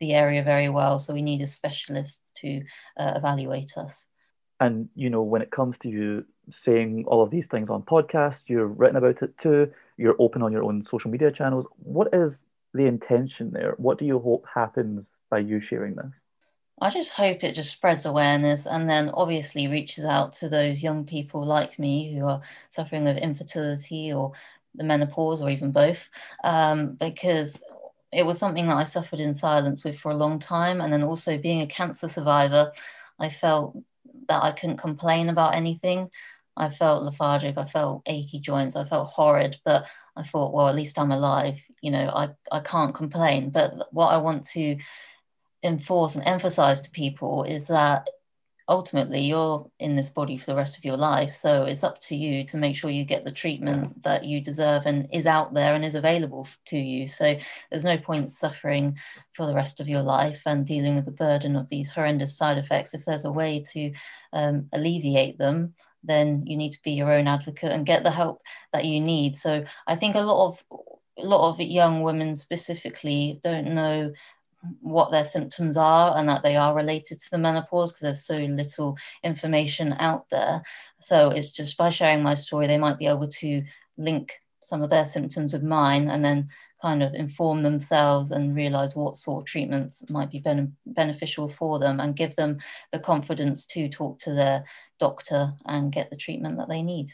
the 0.00 0.14
area 0.14 0.42
very 0.42 0.68
well. 0.68 0.98
So 0.98 1.14
we 1.14 1.22
need 1.22 1.42
a 1.42 1.46
specialist 1.46 2.20
to 2.36 2.62
uh, 2.98 3.14
evaluate 3.16 3.76
us. 3.76 4.06
And, 4.60 4.88
you 4.94 5.10
know, 5.10 5.22
when 5.22 5.42
it 5.42 5.50
comes 5.50 5.76
to 5.78 5.88
you 5.88 6.24
saying 6.50 7.04
all 7.06 7.22
of 7.22 7.30
these 7.30 7.46
things 7.50 7.68
on 7.68 7.82
podcasts, 7.82 8.48
you're 8.48 8.66
written 8.66 8.96
about 8.96 9.22
it 9.22 9.36
too, 9.38 9.70
you're 9.98 10.16
open 10.18 10.42
on 10.42 10.52
your 10.52 10.64
own 10.64 10.86
social 10.90 11.10
media 11.10 11.30
channels. 11.30 11.66
What 11.76 12.08
is 12.14 12.42
the 12.72 12.86
intention 12.86 13.50
there? 13.50 13.74
What 13.76 13.98
do 13.98 14.06
you 14.06 14.18
hope 14.18 14.46
happens 14.52 15.06
by 15.30 15.38
you 15.38 15.60
sharing 15.60 15.94
this? 15.94 16.12
I 16.80 16.90
just 16.90 17.12
hope 17.12 17.42
it 17.42 17.54
just 17.54 17.72
spreads 17.72 18.04
awareness 18.04 18.66
and 18.66 18.88
then 18.88 19.08
obviously 19.10 19.66
reaches 19.66 20.04
out 20.04 20.34
to 20.34 20.48
those 20.48 20.82
young 20.82 21.06
people 21.06 21.44
like 21.44 21.78
me 21.78 22.14
who 22.14 22.26
are 22.26 22.42
suffering 22.70 23.04
with 23.04 23.16
infertility 23.16 24.12
or 24.12 24.32
the 24.74 24.84
menopause 24.84 25.40
or 25.40 25.48
even 25.48 25.72
both. 25.72 26.10
Um, 26.44 26.92
because 26.92 27.62
it 28.12 28.24
was 28.24 28.38
something 28.38 28.66
that 28.66 28.76
I 28.76 28.84
suffered 28.84 29.20
in 29.20 29.34
silence 29.34 29.84
with 29.84 29.98
for 29.98 30.10
a 30.10 30.16
long 30.16 30.38
time. 30.38 30.82
And 30.82 30.92
then 30.92 31.02
also 31.02 31.38
being 31.38 31.62
a 31.62 31.66
cancer 31.66 32.08
survivor, 32.08 32.72
I 33.18 33.30
felt 33.30 33.76
that 34.28 34.42
I 34.42 34.52
couldn't 34.52 34.76
complain 34.76 35.30
about 35.30 35.54
anything. 35.54 36.10
I 36.58 36.70
felt 36.70 37.02
lethargic, 37.04 37.58
I 37.58 37.64
felt 37.64 38.02
achy 38.06 38.40
joints, 38.40 38.76
I 38.76 38.84
felt 38.84 39.08
horrid, 39.08 39.58
but 39.64 39.86
I 40.16 40.22
thought, 40.22 40.54
well, 40.54 40.68
at 40.68 40.74
least 40.74 40.98
I'm 40.98 41.10
alive. 41.12 41.60
You 41.82 41.90
know, 41.90 42.08
I, 42.08 42.30
I 42.50 42.60
can't 42.60 42.94
complain. 42.94 43.50
But 43.50 43.92
what 43.92 44.08
I 44.08 44.16
want 44.16 44.46
to 44.48 44.78
enforce 45.66 46.14
and 46.14 46.26
emphasize 46.26 46.80
to 46.82 46.90
people 46.90 47.44
is 47.44 47.66
that 47.66 48.08
ultimately 48.68 49.20
you're 49.20 49.70
in 49.78 49.94
this 49.94 50.10
body 50.10 50.36
for 50.36 50.46
the 50.46 50.56
rest 50.56 50.76
of 50.76 50.84
your 50.84 50.96
life. 50.96 51.32
So 51.32 51.64
it's 51.64 51.84
up 51.84 52.00
to 52.02 52.16
you 52.16 52.44
to 52.46 52.56
make 52.56 52.74
sure 52.74 52.90
you 52.90 53.04
get 53.04 53.24
the 53.24 53.30
treatment 53.30 54.02
that 54.02 54.24
you 54.24 54.40
deserve 54.40 54.82
and 54.86 55.08
is 55.12 55.26
out 55.26 55.54
there 55.54 55.74
and 55.74 55.84
is 55.84 55.94
available 55.94 56.48
to 56.66 56.76
you. 56.76 57.06
So 57.06 57.36
there's 57.70 57.84
no 57.84 57.96
point 57.96 58.32
suffering 58.32 58.98
for 59.34 59.46
the 59.46 59.54
rest 59.54 59.80
of 59.80 59.88
your 59.88 60.02
life 60.02 60.42
and 60.46 60.66
dealing 60.66 60.96
with 60.96 61.04
the 61.04 61.12
burden 61.12 61.54
of 61.54 61.68
these 61.68 61.90
horrendous 61.90 62.36
side 62.36 62.58
effects. 62.58 62.92
If 62.92 63.04
there's 63.04 63.24
a 63.24 63.30
way 63.30 63.64
to 63.72 63.92
um, 64.32 64.68
alleviate 64.72 65.38
them 65.38 65.74
then 66.06 66.46
you 66.46 66.56
need 66.56 66.70
to 66.70 66.82
be 66.82 66.92
your 66.92 67.12
own 67.12 67.26
advocate 67.26 67.72
and 67.72 67.84
get 67.84 68.04
the 68.04 68.10
help 68.12 68.40
that 68.72 68.84
you 68.84 69.00
need. 69.00 69.36
So 69.36 69.64
i 69.88 69.96
think 69.96 70.14
a 70.14 70.20
lot 70.20 70.48
of 70.48 70.64
a 71.18 71.24
lot 71.26 71.50
of 71.50 71.60
young 71.60 72.02
women 72.02 72.36
specifically 72.36 73.40
don't 73.42 73.74
know 73.74 74.12
what 74.80 75.10
their 75.10 75.24
symptoms 75.24 75.76
are 75.76 76.16
and 76.16 76.28
that 76.28 76.42
they 76.42 76.56
are 76.56 76.74
related 76.74 77.18
to 77.20 77.30
the 77.30 77.38
menopause 77.38 77.92
because 77.92 78.02
there's 78.02 78.24
so 78.24 78.36
little 78.36 78.96
information 79.22 79.94
out 79.98 80.28
there. 80.30 80.62
So 81.00 81.30
it's 81.30 81.50
just 81.50 81.76
by 81.76 81.90
sharing 81.90 82.22
my 82.22 82.34
story, 82.34 82.66
they 82.66 82.78
might 82.78 82.98
be 82.98 83.06
able 83.06 83.28
to 83.28 83.64
link 83.96 84.40
some 84.66 84.82
of 84.82 84.90
their 84.90 85.04
symptoms 85.04 85.52
with 85.52 85.62
mine 85.62 86.10
and 86.10 86.24
then 86.24 86.48
kind 86.82 87.02
of 87.02 87.14
inform 87.14 87.62
themselves 87.62 88.32
and 88.32 88.56
realize 88.56 88.96
what 88.96 89.16
sort 89.16 89.42
of 89.42 89.46
treatments 89.46 90.04
might 90.10 90.30
be 90.30 90.40
ben- 90.40 90.76
beneficial 90.84 91.48
for 91.48 91.78
them 91.78 92.00
and 92.00 92.16
give 92.16 92.34
them 92.36 92.58
the 92.92 92.98
confidence 92.98 93.64
to 93.64 93.88
talk 93.88 94.18
to 94.18 94.32
their 94.32 94.64
doctor 94.98 95.52
and 95.66 95.92
get 95.92 96.10
the 96.10 96.16
treatment 96.16 96.58
that 96.58 96.68
they 96.68 96.82
need. 96.82 97.12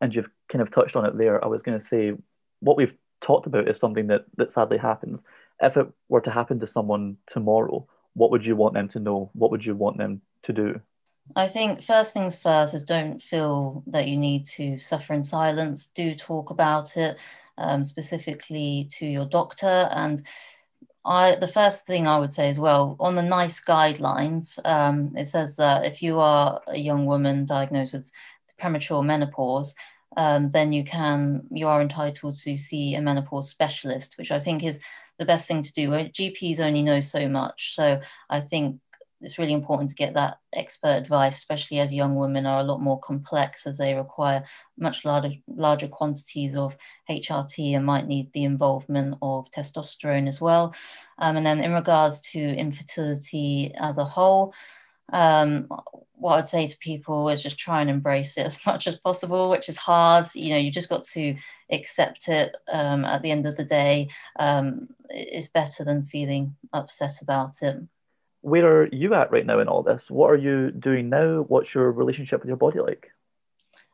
And 0.00 0.14
you've 0.14 0.30
kind 0.50 0.62
of 0.62 0.72
touched 0.72 0.96
on 0.96 1.04
it 1.04 1.18
there. 1.18 1.44
I 1.44 1.48
was 1.48 1.62
going 1.62 1.78
to 1.78 1.86
say 1.86 2.14
what 2.60 2.76
we've 2.76 2.94
talked 3.20 3.46
about 3.46 3.68
is 3.68 3.78
something 3.78 4.06
that, 4.06 4.24
that 4.36 4.50
sadly 4.50 4.78
happens 4.78 5.20
if 5.60 5.76
it 5.76 5.86
were 6.08 6.20
to 6.22 6.30
happen 6.30 6.60
to 6.60 6.68
someone 6.68 7.16
tomorrow, 7.32 7.86
what 8.14 8.30
would 8.30 8.44
you 8.44 8.56
want 8.56 8.74
them 8.74 8.88
to 8.90 9.00
know? 9.00 9.30
What 9.34 9.50
would 9.50 9.64
you 9.64 9.74
want 9.74 9.98
them 9.98 10.22
to 10.44 10.52
do? 10.52 10.80
I 11.36 11.46
think 11.46 11.82
first 11.82 12.12
things 12.12 12.38
first 12.38 12.74
is 12.74 12.82
don't 12.82 13.22
feel 13.22 13.84
that 13.86 14.08
you 14.08 14.16
need 14.16 14.46
to 14.46 14.78
suffer 14.78 15.14
in 15.14 15.22
silence. 15.22 15.86
Do 15.94 16.14
talk 16.14 16.50
about 16.50 16.96
it 16.96 17.18
um, 17.56 17.84
specifically 17.84 18.88
to 18.98 19.06
your 19.06 19.26
doctor. 19.26 19.88
And 19.92 20.26
I, 21.04 21.36
the 21.36 21.48
first 21.48 21.86
thing 21.86 22.06
I 22.06 22.18
would 22.18 22.32
say 22.32 22.48
as 22.48 22.58
well 22.58 22.96
on 22.98 23.14
the 23.14 23.22
NICE 23.22 23.60
guidelines, 23.64 24.58
um, 24.66 25.16
it 25.16 25.28
says 25.28 25.56
that 25.56 25.84
if 25.84 26.02
you 26.02 26.18
are 26.18 26.60
a 26.66 26.78
young 26.78 27.06
woman 27.06 27.46
diagnosed 27.46 27.94
with 27.94 28.10
premature 28.58 29.02
menopause, 29.02 29.74
um, 30.16 30.50
then 30.50 30.72
you 30.72 30.84
can 30.84 31.42
you 31.52 31.68
are 31.68 31.80
entitled 31.80 32.36
to 32.38 32.58
see 32.58 32.94
a 32.94 33.00
menopause 33.00 33.48
specialist, 33.48 34.18
which 34.18 34.32
I 34.32 34.40
think 34.40 34.64
is 34.64 34.80
the 35.20 35.26
best 35.26 35.46
thing 35.46 35.62
to 35.62 35.72
do. 35.74 35.90
GPs 35.90 36.58
only 36.58 36.82
know 36.82 36.98
so 36.98 37.28
much. 37.28 37.74
So 37.76 38.00
I 38.30 38.40
think 38.40 38.80
it's 39.20 39.38
really 39.38 39.52
important 39.52 39.90
to 39.90 39.94
get 39.94 40.14
that 40.14 40.38
expert 40.54 40.96
advice, 40.96 41.36
especially 41.36 41.78
as 41.78 41.92
young 41.92 42.16
women 42.16 42.46
are 42.46 42.60
a 42.60 42.64
lot 42.64 42.80
more 42.80 42.98
complex 43.00 43.66
as 43.66 43.76
they 43.76 43.94
require 43.94 44.42
much 44.78 45.04
larger 45.04 45.32
larger 45.46 45.88
quantities 45.88 46.56
of 46.56 46.74
HRT 47.10 47.76
and 47.76 47.84
might 47.84 48.06
need 48.06 48.32
the 48.32 48.44
involvement 48.44 49.16
of 49.20 49.50
testosterone 49.50 50.26
as 50.26 50.40
well. 50.40 50.74
Um, 51.18 51.36
and 51.36 51.44
then 51.44 51.62
in 51.62 51.74
regards 51.74 52.22
to 52.32 52.40
infertility 52.40 53.74
as 53.78 53.98
a 53.98 54.04
whole, 54.06 54.54
um, 55.12 55.68
what 56.20 56.38
I'd 56.38 56.48
say 56.48 56.66
to 56.66 56.78
people 56.78 57.28
is 57.30 57.42
just 57.42 57.58
try 57.58 57.80
and 57.80 57.90
embrace 57.90 58.36
it 58.36 58.46
as 58.46 58.60
much 58.66 58.86
as 58.86 58.96
possible, 58.96 59.50
which 59.50 59.68
is 59.68 59.76
hard. 59.76 60.26
You 60.34 60.50
know, 60.50 60.58
you 60.58 60.70
just 60.70 60.88
got 60.88 61.04
to 61.04 61.36
accept 61.70 62.28
it. 62.28 62.56
Um, 62.70 63.04
at 63.04 63.22
the 63.22 63.30
end 63.30 63.46
of 63.46 63.56
the 63.56 63.64
day, 63.64 64.08
um, 64.38 64.88
it's 65.08 65.48
better 65.48 65.84
than 65.84 66.06
feeling 66.06 66.56
upset 66.72 67.22
about 67.22 67.62
it. 67.62 67.76
Where 68.42 68.82
are 68.82 68.88
you 68.90 69.12
at 69.14 69.32
right 69.32 69.44
now 69.44 69.60
in 69.60 69.68
all 69.68 69.82
this? 69.82 70.04
What 70.08 70.30
are 70.30 70.36
you 70.36 70.70
doing 70.70 71.10
now? 71.10 71.42
What's 71.42 71.74
your 71.74 71.90
relationship 71.92 72.40
with 72.40 72.48
your 72.48 72.56
body 72.56 72.80
like? 72.80 73.10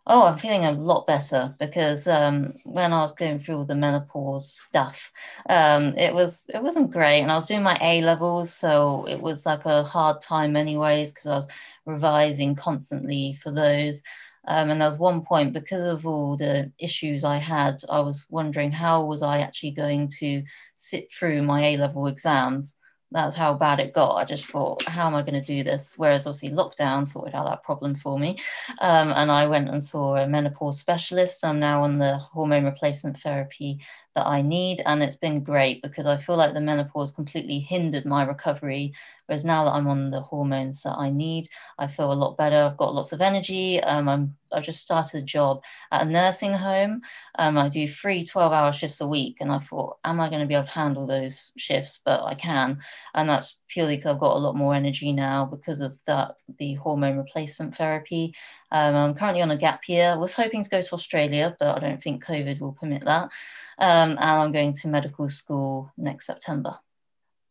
Oh, 0.08 0.22
I'm 0.22 0.38
feeling 0.38 0.64
a 0.64 0.70
lot 0.72 1.06
better 1.08 1.54
because 1.58 2.06
um, 2.06 2.54
when 2.64 2.92
I 2.92 3.00
was 3.00 3.12
going 3.12 3.40
through 3.40 3.56
all 3.56 3.64
the 3.64 3.74
menopause 3.74 4.52
stuff, 4.52 5.10
um, 5.48 5.96
it 5.98 6.14
was 6.14 6.44
it 6.48 6.62
wasn't 6.62 6.92
great, 6.92 7.22
and 7.22 7.32
I 7.32 7.34
was 7.34 7.46
doing 7.46 7.62
my 7.64 7.76
A 7.82 8.02
levels, 8.02 8.54
so 8.54 9.04
it 9.08 9.20
was 9.20 9.44
like 9.46 9.64
a 9.66 9.82
hard 9.82 10.20
time, 10.20 10.54
anyways, 10.56 11.10
because 11.10 11.26
I 11.26 11.34
was 11.36 11.48
revising 11.86 12.54
constantly 12.54 13.34
for 13.34 13.50
those. 13.50 14.00
Um, 14.48 14.70
and 14.70 14.80
there 14.80 14.88
was 14.88 14.98
one 14.98 15.22
point 15.24 15.52
because 15.52 15.82
of 15.82 16.06
all 16.06 16.36
the 16.36 16.70
issues 16.78 17.24
I 17.24 17.38
had, 17.38 17.82
I 17.90 17.98
was 18.00 18.26
wondering 18.30 18.70
how 18.70 19.04
was 19.04 19.22
I 19.22 19.38
actually 19.40 19.72
going 19.72 20.08
to 20.20 20.44
sit 20.76 21.10
through 21.12 21.42
my 21.42 21.64
A 21.66 21.76
level 21.78 22.06
exams 22.06 22.75
that's 23.12 23.36
how 23.36 23.54
bad 23.54 23.80
it 23.80 23.92
got. 23.92 24.16
I 24.16 24.24
just 24.24 24.46
thought, 24.46 24.82
how 24.84 25.06
am 25.06 25.14
I 25.14 25.22
going 25.22 25.40
to 25.40 25.40
do 25.40 25.62
this? 25.62 25.94
Whereas 25.96 26.26
obviously 26.26 26.50
lockdown 26.50 27.06
sorted 27.06 27.34
out 27.34 27.46
that 27.46 27.62
problem 27.62 27.94
for 27.94 28.18
me. 28.18 28.38
Um, 28.80 29.12
and 29.12 29.30
I 29.30 29.46
went 29.46 29.68
and 29.68 29.82
saw 29.82 30.16
a 30.16 30.26
menopause 30.26 30.80
specialist. 30.80 31.44
I'm 31.44 31.60
now 31.60 31.84
on 31.84 31.98
the 31.98 32.18
hormone 32.18 32.64
replacement 32.64 33.20
therapy 33.20 33.80
that 34.16 34.26
I 34.26 34.40
need. 34.42 34.82
And 34.86 35.02
it's 35.02 35.16
been 35.16 35.44
great 35.44 35.82
because 35.82 36.06
I 36.06 36.16
feel 36.16 36.36
like 36.36 36.54
the 36.54 36.60
menopause 36.60 37.12
completely 37.12 37.60
hindered 37.60 38.06
my 38.06 38.24
recovery. 38.24 38.94
Whereas 39.26 39.44
now 39.44 39.64
that 39.64 39.72
I'm 39.72 39.88
on 39.88 40.10
the 40.10 40.22
hormones 40.22 40.82
that 40.82 40.96
I 40.96 41.10
need, 41.10 41.48
I 41.78 41.86
feel 41.86 42.12
a 42.12 42.14
lot 42.14 42.38
better. 42.38 42.56
I've 42.56 42.78
got 42.78 42.94
lots 42.94 43.12
of 43.12 43.20
energy. 43.20 43.80
Um, 43.82 44.08
I'm 44.08 44.36
I 44.52 44.60
just 44.60 44.80
started 44.80 45.22
a 45.22 45.26
job 45.26 45.62
at 45.90 46.02
a 46.02 46.04
nursing 46.04 46.54
home. 46.54 47.02
Um, 47.38 47.58
I 47.58 47.68
do 47.68 47.86
three 47.86 48.24
12 48.24 48.52
hour 48.52 48.72
shifts 48.72 49.00
a 49.00 49.06
week. 49.06 49.38
And 49.40 49.52
I 49.52 49.58
thought, 49.58 49.98
am 50.04 50.20
I 50.20 50.28
going 50.28 50.40
to 50.40 50.46
be 50.46 50.54
able 50.54 50.66
to 50.66 50.72
handle 50.72 51.06
those 51.06 51.50
shifts? 51.58 52.00
But 52.02 52.24
I 52.24 52.34
can. 52.34 52.78
And 53.14 53.28
that's 53.28 53.58
purely 53.68 53.96
because 53.96 54.14
I've 54.14 54.20
got 54.20 54.36
a 54.36 54.38
lot 54.38 54.56
more 54.56 54.74
energy 54.74 55.12
now 55.12 55.44
because 55.44 55.80
of 55.80 55.98
that, 56.06 56.36
the 56.58 56.74
hormone 56.74 57.18
replacement 57.18 57.76
therapy. 57.76 58.34
Um, 58.70 58.94
I'm 58.94 59.14
currently 59.14 59.42
on 59.42 59.50
a 59.50 59.56
gap 59.56 59.88
year. 59.88 60.10
I 60.12 60.16
was 60.16 60.32
hoping 60.32 60.62
to 60.62 60.70
go 60.70 60.80
to 60.80 60.94
Australia, 60.94 61.56
but 61.58 61.76
I 61.76 61.80
don't 61.80 62.02
think 62.02 62.24
COVID 62.24 62.60
will 62.60 62.72
permit 62.72 63.04
that. 63.04 63.30
Um, 63.78 64.10
and 64.10 64.20
I'm 64.20 64.52
going 64.52 64.72
to 64.74 64.88
medical 64.88 65.28
school 65.28 65.92
next 65.96 66.26
September. 66.26 66.78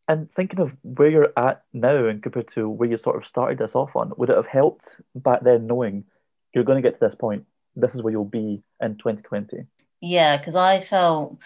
And 0.08 0.32
thinking 0.36 0.60
of 0.60 0.72
where 0.84 1.10
you're 1.10 1.34
at 1.38 1.64
now 1.74 2.06
and 2.08 2.22
compared 2.22 2.52
to 2.54 2.70
where 2.70 2.90
you 2.90 2.98
sort 2.98 3.16
of 3.16 3.28
started 3.28 3.58
this 3.58 3.76
off 3.76 3.96
on, 3.96 4.14
would 4.18 4.30
it 4.30 4.36
have 4.36 4.48
helped 4.48 5.02
back 5.16 5.44
then 5.44 5.68
knowing 5.68 6.06
you're 6.54 6.64
going 6.64 6.82
to 6.82 6.88
get 6.88 7.00
to 7.00 7.06
this 7.06 7.16
point? 7.16 7.46
This 7.76 7.96
is 7.96 8.02
where 8.02 8.12
you'll 8.12 8.26
be 8.26 8.62
in 8.82 8.98
2020. 8.98 9.66
Yeah, 10.02 10.38
because 10.38 10.56
I 10.56 10.80
felt 10.80 11.40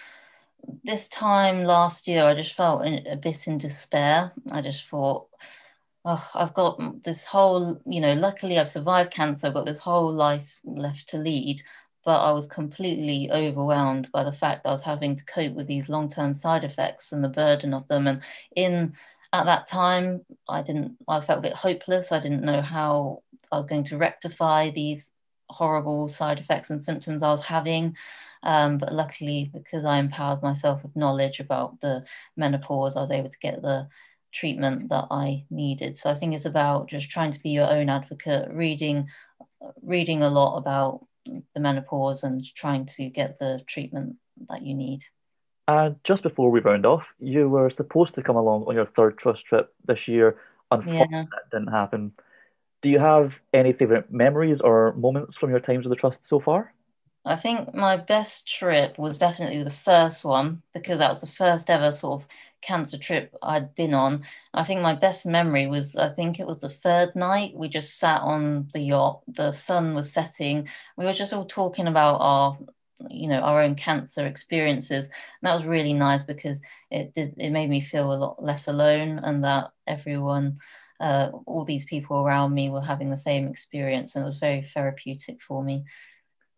this 0.84 1.08
time 1.08 1.64
last 1.64 2.06
year, 2.06 2.24
I 2.24 2.34
just 2.34 2.54
felt 2.54 2.84
a 2.84 3.16
bit 3.16 3.46
in 3.46 3.58
despair. 3.58 4.32
I 4.50 4.60
just 4.60 4.86
thought, 4.86 5.28
oh, 6.04 6.30
I've 6.34 6.54
got 6.54 7.02
this 7.02 7.24
whole, 7.24 7.80
you 7.86 8.00
know, 8.00 8.12
luckily 8.12 8.58
I've 8.58 8.68
survived 8.68 9.10
cancer. 9.10 9.46
I've 9.46 9.54
got 9.54 9.66
this 9.66 9.78
whole 9.78 10.12
life 10.12 10.60
left 10.64 11.08
to 11.10 11.18
lead 11.18 11.62
but 12.04 12.20
I 12.20 12.32
was 12.32 12.46
completely 12.46 13.30
overwhelmed 13.30 14.10
by 14.12 14.24
the 14.24 14.32
fact 14.32 14.62
that 14.62 14.70
I 14.70 14.72
was 14.72 14.82
having 14.82 15.16
to 15.16 15.24
cope 15.24 15.54
with 15.54 15.66
these 15.66 15.88
long 15.88 16.08
term 16.08 16.34
side 16.34 16.64
effects 16.64 17.12
and 17.12 17.22
the 17.22 17.28
burden 17.28 17.74
of 17.74 17.86
them. 17.88 18.06
And 18.06 18.22
in 18.56 18.94
at 19.32 19.44
that 19.44 19.66
time, 19.66 20.24
I 20.48 20.62
didn't, 20.62 20.96
I 21.08 21.20
felt 21.20 21.40
a 21.40 21.42
bit 21.42 21.54
hopeless. 21.54 22.10
I 22.10 22.20
didn't 22.20 22.42
know 22.42 22.62
how 22.62 23.22
I 23.52 23.56
was 23.56 23.66
going 23.66 23.84
to 23.84 23.98
rectify 23.98 24.70
these 24.70 25.10
horrible 25.48 26.08
side 26.08 26.38
effects 26.38 26.70
and 26.70 26.82
symptoms 26.82 27.22
I 27.22 27.30
was 27.30 27.44
having. 27.44 27.96
Um, 28.42 28.78
but 28.78 28.92
luckily, 28.92 29.50
because 29.52 29.84
I 29.84 29.98
empowered 29.98 30.42
myself 30.42 30.82
with 30.82 30.96
knowledge 30.96 31.40
about 31.40 31.80
the 31.80 32.04
menopause, 32.36 32.96
I 32.96 33.02
was 33.02 33.10
able 33.10 33.28
to 33.28 33.38
get 33.38 33.60
the 33.62 33.88
treatment 34.32 34.88
that 34.88 35.06
I 35.10 35.44
needed. 35.50 35.96
So 35.96 36.10
I 36.10 36.14
think 36.14 36.34
it's 36.34 36.46
about 36.46 36.88
just 36.88 37.10
trying 37.10 37.32
to 37.32 37.40
be 37.40 37.50
your 37.50 37.68
own 37.68 37.88
advocate, 37.88 38.50
reading, 38.50 39.08
reading 39.82 40.22
a 40.22 40.30
lot 40.30 40.56
about 40.56 41.06
the 41.54 41.60
menopause 41.60 42.22
and 42.22 42.44
trying 42.54 42.86
to 42.86 43.08
get 43.08 43.38
the 43.38 43.62
treatment 43.66 44.16
that 44.48 44.62
you 44.62 44.74
need. 44.74 45.02
And 45.68 45.96
just 46.02 46.22
before 46.22 46.50
we 46.50 46.60
round 46.60 46.84
off, 46.84 47.06
you 47.20 47.48
were 47.48 47.70
supposed 47.70 48.14
to 48.14 48.22
come 48.22 48.36
along 48.36 48.64
on 48.64 48.74
your 48.74 48.86
third 48.86 49.18
trust 49.18 49.44
trip 49.44 49.72
this 49.84 50.08
year. 50.08 50.36
Unfortunately, 50.70 51.08
yeah. 51.12 51.24
that 51.30 51.56
didn't 51.56 51.72
happen. 51.72 52.12
Do 52.82 52.88
you 52.88 52.98
have 52.98 53.38
any 53.52 53.72
favourite 53.72 54.10
memories 54.10 54.60
or 54.60 54.94
moments 54.94 55.36
from 55.36 55.50
your 55.50 55.60
times 55.60 55.84
with 55.84 55.90
the 55.90 56.00
trust 56.00 56.26
so 56.26 56.40
far? 56.40 56.72
I 57.24 57.36
think 57.36 57.74
my 57.74 57.96
best 57.96 58.48
trip 58.48 58.98
was 58.98 59.18
definitely 59.18 59.62
the 59.62 59.70
first 59.70 60.24
one 60.24 60.62
because 60.72 61.00
that 61.00 61.10
was 61.10 61.20
the 61.20 61.26
first 61.26 61.68
ever 61.68 61.92
sort 61.92 62.22
of 62.22 62.28
cancer 62.62 62.96
trip 62.98 63.34
I'd 63.42 63.74
been 63.74 63.92
on. 63.94 64.24
I 64.54 64.64
think 64.64 64.80
my 64.80 64.94
best 64.94 65.26
memory 65.26 65.66
was 65.66 65.96
I 65.96 66.08
think 66.10 66.40
it 66.40 66.46
was 66.46 66.60
the 66.60 66.70
third 66.70 67.14
night. 67.14 67.52
We 67.54 67.68
just 67.68 67.98
sat 67.98 68.22
on 68.22 68.68
the 68.72 68.80
yacht. 68.80 69.20
The 69.28 69.52
sun 69.52 69.94
was 69.94 70.12
setting. 70.12 70.68
We 70.96 71.04
were 71.04 71.12
just 71.12 71.32
all 71.34 71.44
talking 71.44 71.86
about 71.86 72.16
our 72.20 72.58
you 73.08 73.28
know 73.28 73.40
our 73.40 73.62
own 73.62 73.74
cancer 73.74 74.26
experiences 74.26 75.06
and 75.06 75.12
that 75.42 75.54
was 75.54 75.64
really 75.64 75.94
nice 75.94 76.22
because 76.22 76.60
it 76.90 77.14
did 77.14 77.34
it 77.38 77.48
made 77.50 77.70
me 77.70 77.80
feel 77.80 78.12
a 78.12 78.14
lot 78.14 78.42
less 78.44 78.68
alone 78.68 79.18
and 79.20 79.42
that 79.44 79.70
everyone 79.86 80.58
uh, 81.00 81.30
all 81.46 81.64
these 81.64 81.86
people 81.86 82.18
around 82.18 82.52
me 82.52 82.68
were 82.68 82.82
having 82.82 83.08
the 83.08 83.16
same 83.16 83.48
experience 83.48 84.14
and 84.16 84.22
it 84.22 84.26
was 84.26 84.38
very 84.38 84.60
therapeutic 84.60 85.40
for 85.40 85.64
me 85.64 85.82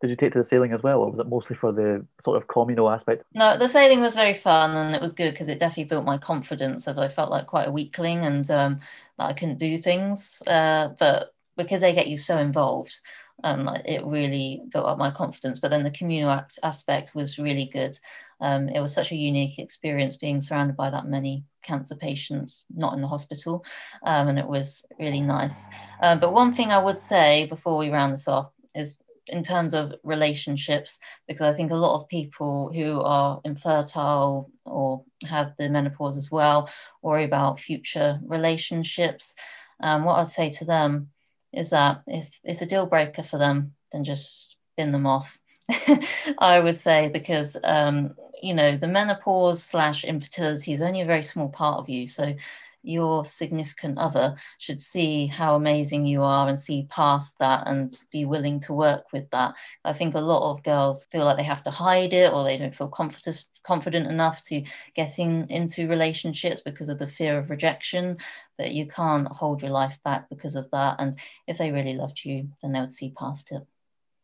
did 0.03 0.11
you 0.11 0.17
take 0.17 0.33
to 0.33 0.41
the 0.41 0.45
sailing 0.45 0.73
as 0.73 0.83
well, 0.83 0.99
or 0.99 1.11
was 1.13 1.21
it 1.21 1.29
mostly 1.29 1.55
for 1.55 1.71
the 1.71 2.05
sort 2.21 2.37
of 2.37 2.49
communal 2.49 2.91
aspect? 2.91 3.23
No, 3.35 3.57
the 3.57 3.69
sailing 3.69 4.01
was 4.01 4.17
very 4.17 4.35
fun 4.35 4.77
and 4.77 4.97
it 4.97 5.01
was 5.01 5.13
good 5.13 5.31
because 5.31 5.49
it 5.49 5.61
definitely 5.61 5.85
built 5.85 6.05
my 6.05 6.19
confidence 6.19 6.89
as 6.89 6.99
I 6.99 7.07
felt 7.07 7.31
like 7.31 7.47
quite 7.47 7.69
a 7.69 7.73
weakling 7.73 8.25
and 8.25 8.51
um, 8.51 8.81
that 9.17 9.31
I 9.31 9.33
couldn't 9.33 9.59
do 9.59 9.79
things. 9.79 10.43
Uh, 10.45 10.89
but 10.99 11.33
because 11.57 11.83
they 11.83 11.95
get 11.95 12.09
you 12.09 12.17
so 12.17 12.39
involved, 12.39 12.99
um, 13.45 13.69
it 13.85 14.05
really 14.05 14.63
built 14.73 14.87
up 14.87 14.99
my 14.99 15.13
confidence. 15.13 15.61
But 15.61 15.71
then 15.71 15.85
the 15.85 15.91
communal 15.93 16.45
aspect 16.65 17.15
was 17.15 17.39
really 17.39 17.67
good. 17.67 17.97
Um, 18.41 18.69
it 18.71 18.81
was 18.81 18.93
such 18.93 19.13
a 19.13 19.17
unique 19.17 19.61
experience 19.61 20.17
being 20.17 20.41
surrounded 20.41 20.77
by 20.77 20.91
that 20.91 21.07
many 21.07 21.45
cancer 21.63 21.95
patients, 21.95 22.65
not 22.75 22.95
in 22.95 23.01
the 23.01 23.07
hospital, 23.07 23.65
um, 24.03 24.27
and 24.27 24.39
it 24.39 24.49
was 24.49 24.85
really 24.99 25.21
nice. 25.21 25.67
Um, 26.03 26.19
but 26.19 26.33
one 26.33 26.55
thing 26.55 26.73
I 26.73 26.83
would 26.83 26.99
say 26.99 27.47
before 27.47 27.79
we 27.79 27.91
round 27.91 28.15
this 28.15 28.27
off 28.27 28.51
is 28.75 29.01
in 29.27 29.43
terms 29.43 29.75
of 29.75 29.95
relationships, 30.03 30.99
because 31.29 31.53
I 31.53 31.57
think 31.57 31.71
a 31.71 31.77
lot 31.77 32.01
of 32.01 32.09
people 32.09 32.73
who 32.73 33.01
are 33.01 33.41
infertile 33.45 34.51
or 34.65 35.05
have 35.25 35.55
the 35.59 35.69
menopause 35.69 36.17
as 36.17 36.31
well 36.31 36.69
worry 37.03 37.25
about 37.25 37.61
future 37.61 38.21
relationships. 38.25 39.35
Um, 39.81 40.05
what 40.05 40.19
I'd 40.19 40.29
say 40.29 40.51
to 40.51 40.65
them 40.65 41.11
is 41.53 41.71
that 41.71 42.03
if 42.07 42.29
it's 42.45 42.63
a 42.63 42.67
deal 42.67 42.87
breaker 42.87 43.23
for 43.23 43.39
them, 43.39 43.75
then 43.93 44.05
just 44.05 44.57
bin 44.77 44.93
them 44.93 45.07
off. 45.07 45.39
I 46.39 46.61
would 46.61 46.81
say 46.81 47.09
because 47.09 47.57
um, 47.63 48.15
you 48.43 48.55
know 48.55 48.77
the 48.77 48.89
menopause 48.89 49.63
slash 49.63 50.05
infertility 50.05 50.73
is 50.73 50.83
only 50.83 51.01
a 51.01 51.07
very 51.07 51.23
small 51.23 51.49
part 51.49 51.79
of 51.79 51.89
you. 51.89 52.07
So 52.07 52.35
your 52.83 53.25
significant 53.25 53.99
other 53.99 54.35
should 54.59 54.83
see 54.83 55.27
how 55.27 55.55
amazing 55.55 56.07
you 56.07 56.23
are 56.23 56.49
and 56.49 56.59
see 56.59 56.87
past 56.91 57.39
that 57.39 57.67
and 57.67 57.95
be 58.11 58.25
willing 58.25 58.61
to 58.61 58.73
work 58.73 59.05
with 59.13 59.29
that. 59.31 59.55
I 59.85 59.93
think 59.93 60.15
a 60.15 60.21
lot 60.21 60.51
of 60.51 60.63
girls 60.63 61.07
feel 61.11 61.25
like 61.25 61.37
they 61.37 61.43
have 61.45 61.63
to 61.65 61.71
hide 61.71 62.13
it 62.13 62.33
or 62.33 62.45
they 62.45 62.59
don't 62.59 62.75
feel 62.75 62.89
confident 62.89 63.45
confident 63.65 64.09
enough 64.09 64.43
to 64.43 64.65
getting 64.93 65.49
into 65.49 65.87
relationships 65.87 66.63
because 66.65 66.89
of 66.89 66.99
the 66.99 67.07
fear 67.07 67.39
of 67.39 67.49
rejection 67.49 68.17
but 68.59 68.73
you 68.73 68.89
can't 68.89 69.29
hold 69.29 69.63
your 69.63 69.71
life 69.71 69.97
back 70.05 70.29
because 70.29 70.57
of 70.57 70.69
that. 70.73 70.97
And 70.99 71.17
if 71.47 71.59
they 71.59 71.71
really 71.71 71.95
loved 71.95 72.25
you 72.25 72.49
then 72.61 72.73
they 72.73 72.81
would 72.81 72.93
see 72.93 73.11
past 73.11 73.53
it. 73.53 73.63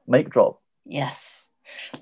Make 0.08 0.30
drop. 0.30 0.60
Yes. 0.84 1.46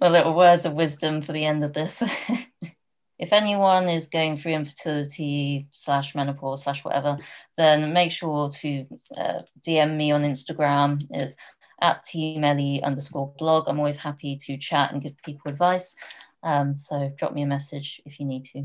A 0.01 0.09
little 0.09 0.35
words 0.35 0.65
of 0.65 0.73
wisdom 0.73 1.21
for 1.21 1.33
the 1.33 1.45
end 1.45 1.63
of 1.63 1.75
this 1.75 2.03
if 3.19 3.33
anyone 3.33 3.89
is 3.89 4.09
going 4.09 4.37
through 4.37 4.53
infertility 4.53 5.69
slash 5.73 6.15
menopause 6.15 6.65
slash 6.65 6.85
whatever, 6.85 7.19
then 7.57 7.93
make 7.93 8.13
sure 8.13 8.51
to 8.51 8.87
uh, 9.17 9.41
DM 9.67 9.97
me 9.97 10.13
on 10.13 10.23
Instagram 10.23 11.03
is 11.11 11.37
at 11.81 12.05
teamellie 12.07 12.83
underscore 12.83 13.33
blog. 13.39 13.65
I'm 13.67 13.79
always 13.79 13.97
happy 13.99 14.37
to 14.37 14.57
chat 14.57 14.93
and 14.93 15.03
give 15.03 15.15
people 15.25 15.51
advice. 15.51 15.95
Um, 16.43 16.77
so 16.77 17.13
drop 17.17 17.33
me 17.35 17.43
a 17.43 17.47
message 17.47 18.01
if 18.05 18.21
you 18.21 18.27
need 18.27 18.45
to. 18.47 18.65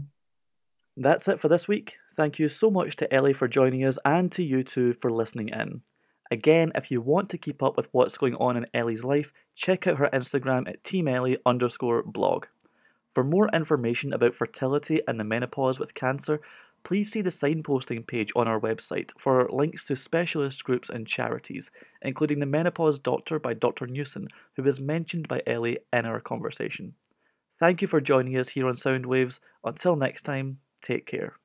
That's 0.97 1.27
it 1.27 1.39
for 1.39 1.47
this 1.47 1.67
week. 1.67 1.93
Thank 2.17 2.37
you 2.37 2.49
so 2.49 2.69
much 2.69 2.97
to 2.97 3.13
Ellie 3.13 3.33
for 3.33 3.47
joining 3.47 3.85
us 3.85 3.97
and 4.03 4.31
to 4.33 4.43
you 4.43 4.63
two 4.63 4.95
for 5.01 5.09
listening 5.09 5.49
in. 5.49 5.81
Again, 6.29 6.71
if 6.75 6.91
you 6.91 7.01
want 7.01 7.29
to 7.29 7.37
keep 7.37 7.63
up 7.63 7.75
with 7.75 7.87
what's 7.91 8.17
going 8.17 8.35
on 8.35 8.57
in 8.57 8.65
Ellie's 8.73 9.03
life, 9.03 9.31
check 9.55 9.87
out 9.87 9.97
her 9.97 10.09
Instagram 10.13 10.67
at 10.67 10.83
teamellie 10.83 11.37
underscore 11.45 12.03
blog. 12.03 12.45
For 13.13 13.23
more 13.23 13.49
information 13.53 14.13
about 14.13 14.35
fertility 14.35 15.01
and 15.07 15.19
the 15.19 15.23
menopause 15.23 15.79
with 15.79 15.93
cancer, 15.93 16.39
please 16.83 17.11
see 17.11 17.21
the 17.21 17.29
signposting 17.29 18.07
page 18.07 18.31
on 18.35 18.47
our 18.47 18.59
website 18.59 19.09
for 19.19 19.49
links 19.51 19.83
to 19.85 19.95
specialist 19.95 20.63
groups 20.63 20.89
and 20.89 21.05
charities, 21.05 21.69
including 22.01 22.39
the 22.39 22.45
Menopause 22.45 22.99
Doctor 22.99 23.37
by 23.39 23.53
Dr. 23.53 23.87
Newson, 23.87 24.27
who 24.55 24.63
was 24.63 24.79
mentioned 24.79 25.27
by 25.27 25.41
Ellie 25.45 25.79
in 25.93 26.05
our 26.05 26.21
conversation. 26.21 26.93
Thank 27.59 27.81
you 27.81 27.87
for 27.87 28.01
joining 28.01 28.37
us 28.37 28.49
here 28.49 28.67
on 28.67 28.77
Soundwaves. 28.77 29.39
Until 29.63 29.95
next 29.95 30.23
time, 30.23 30.59
take 30.81 31.05
care. 31.05 31.40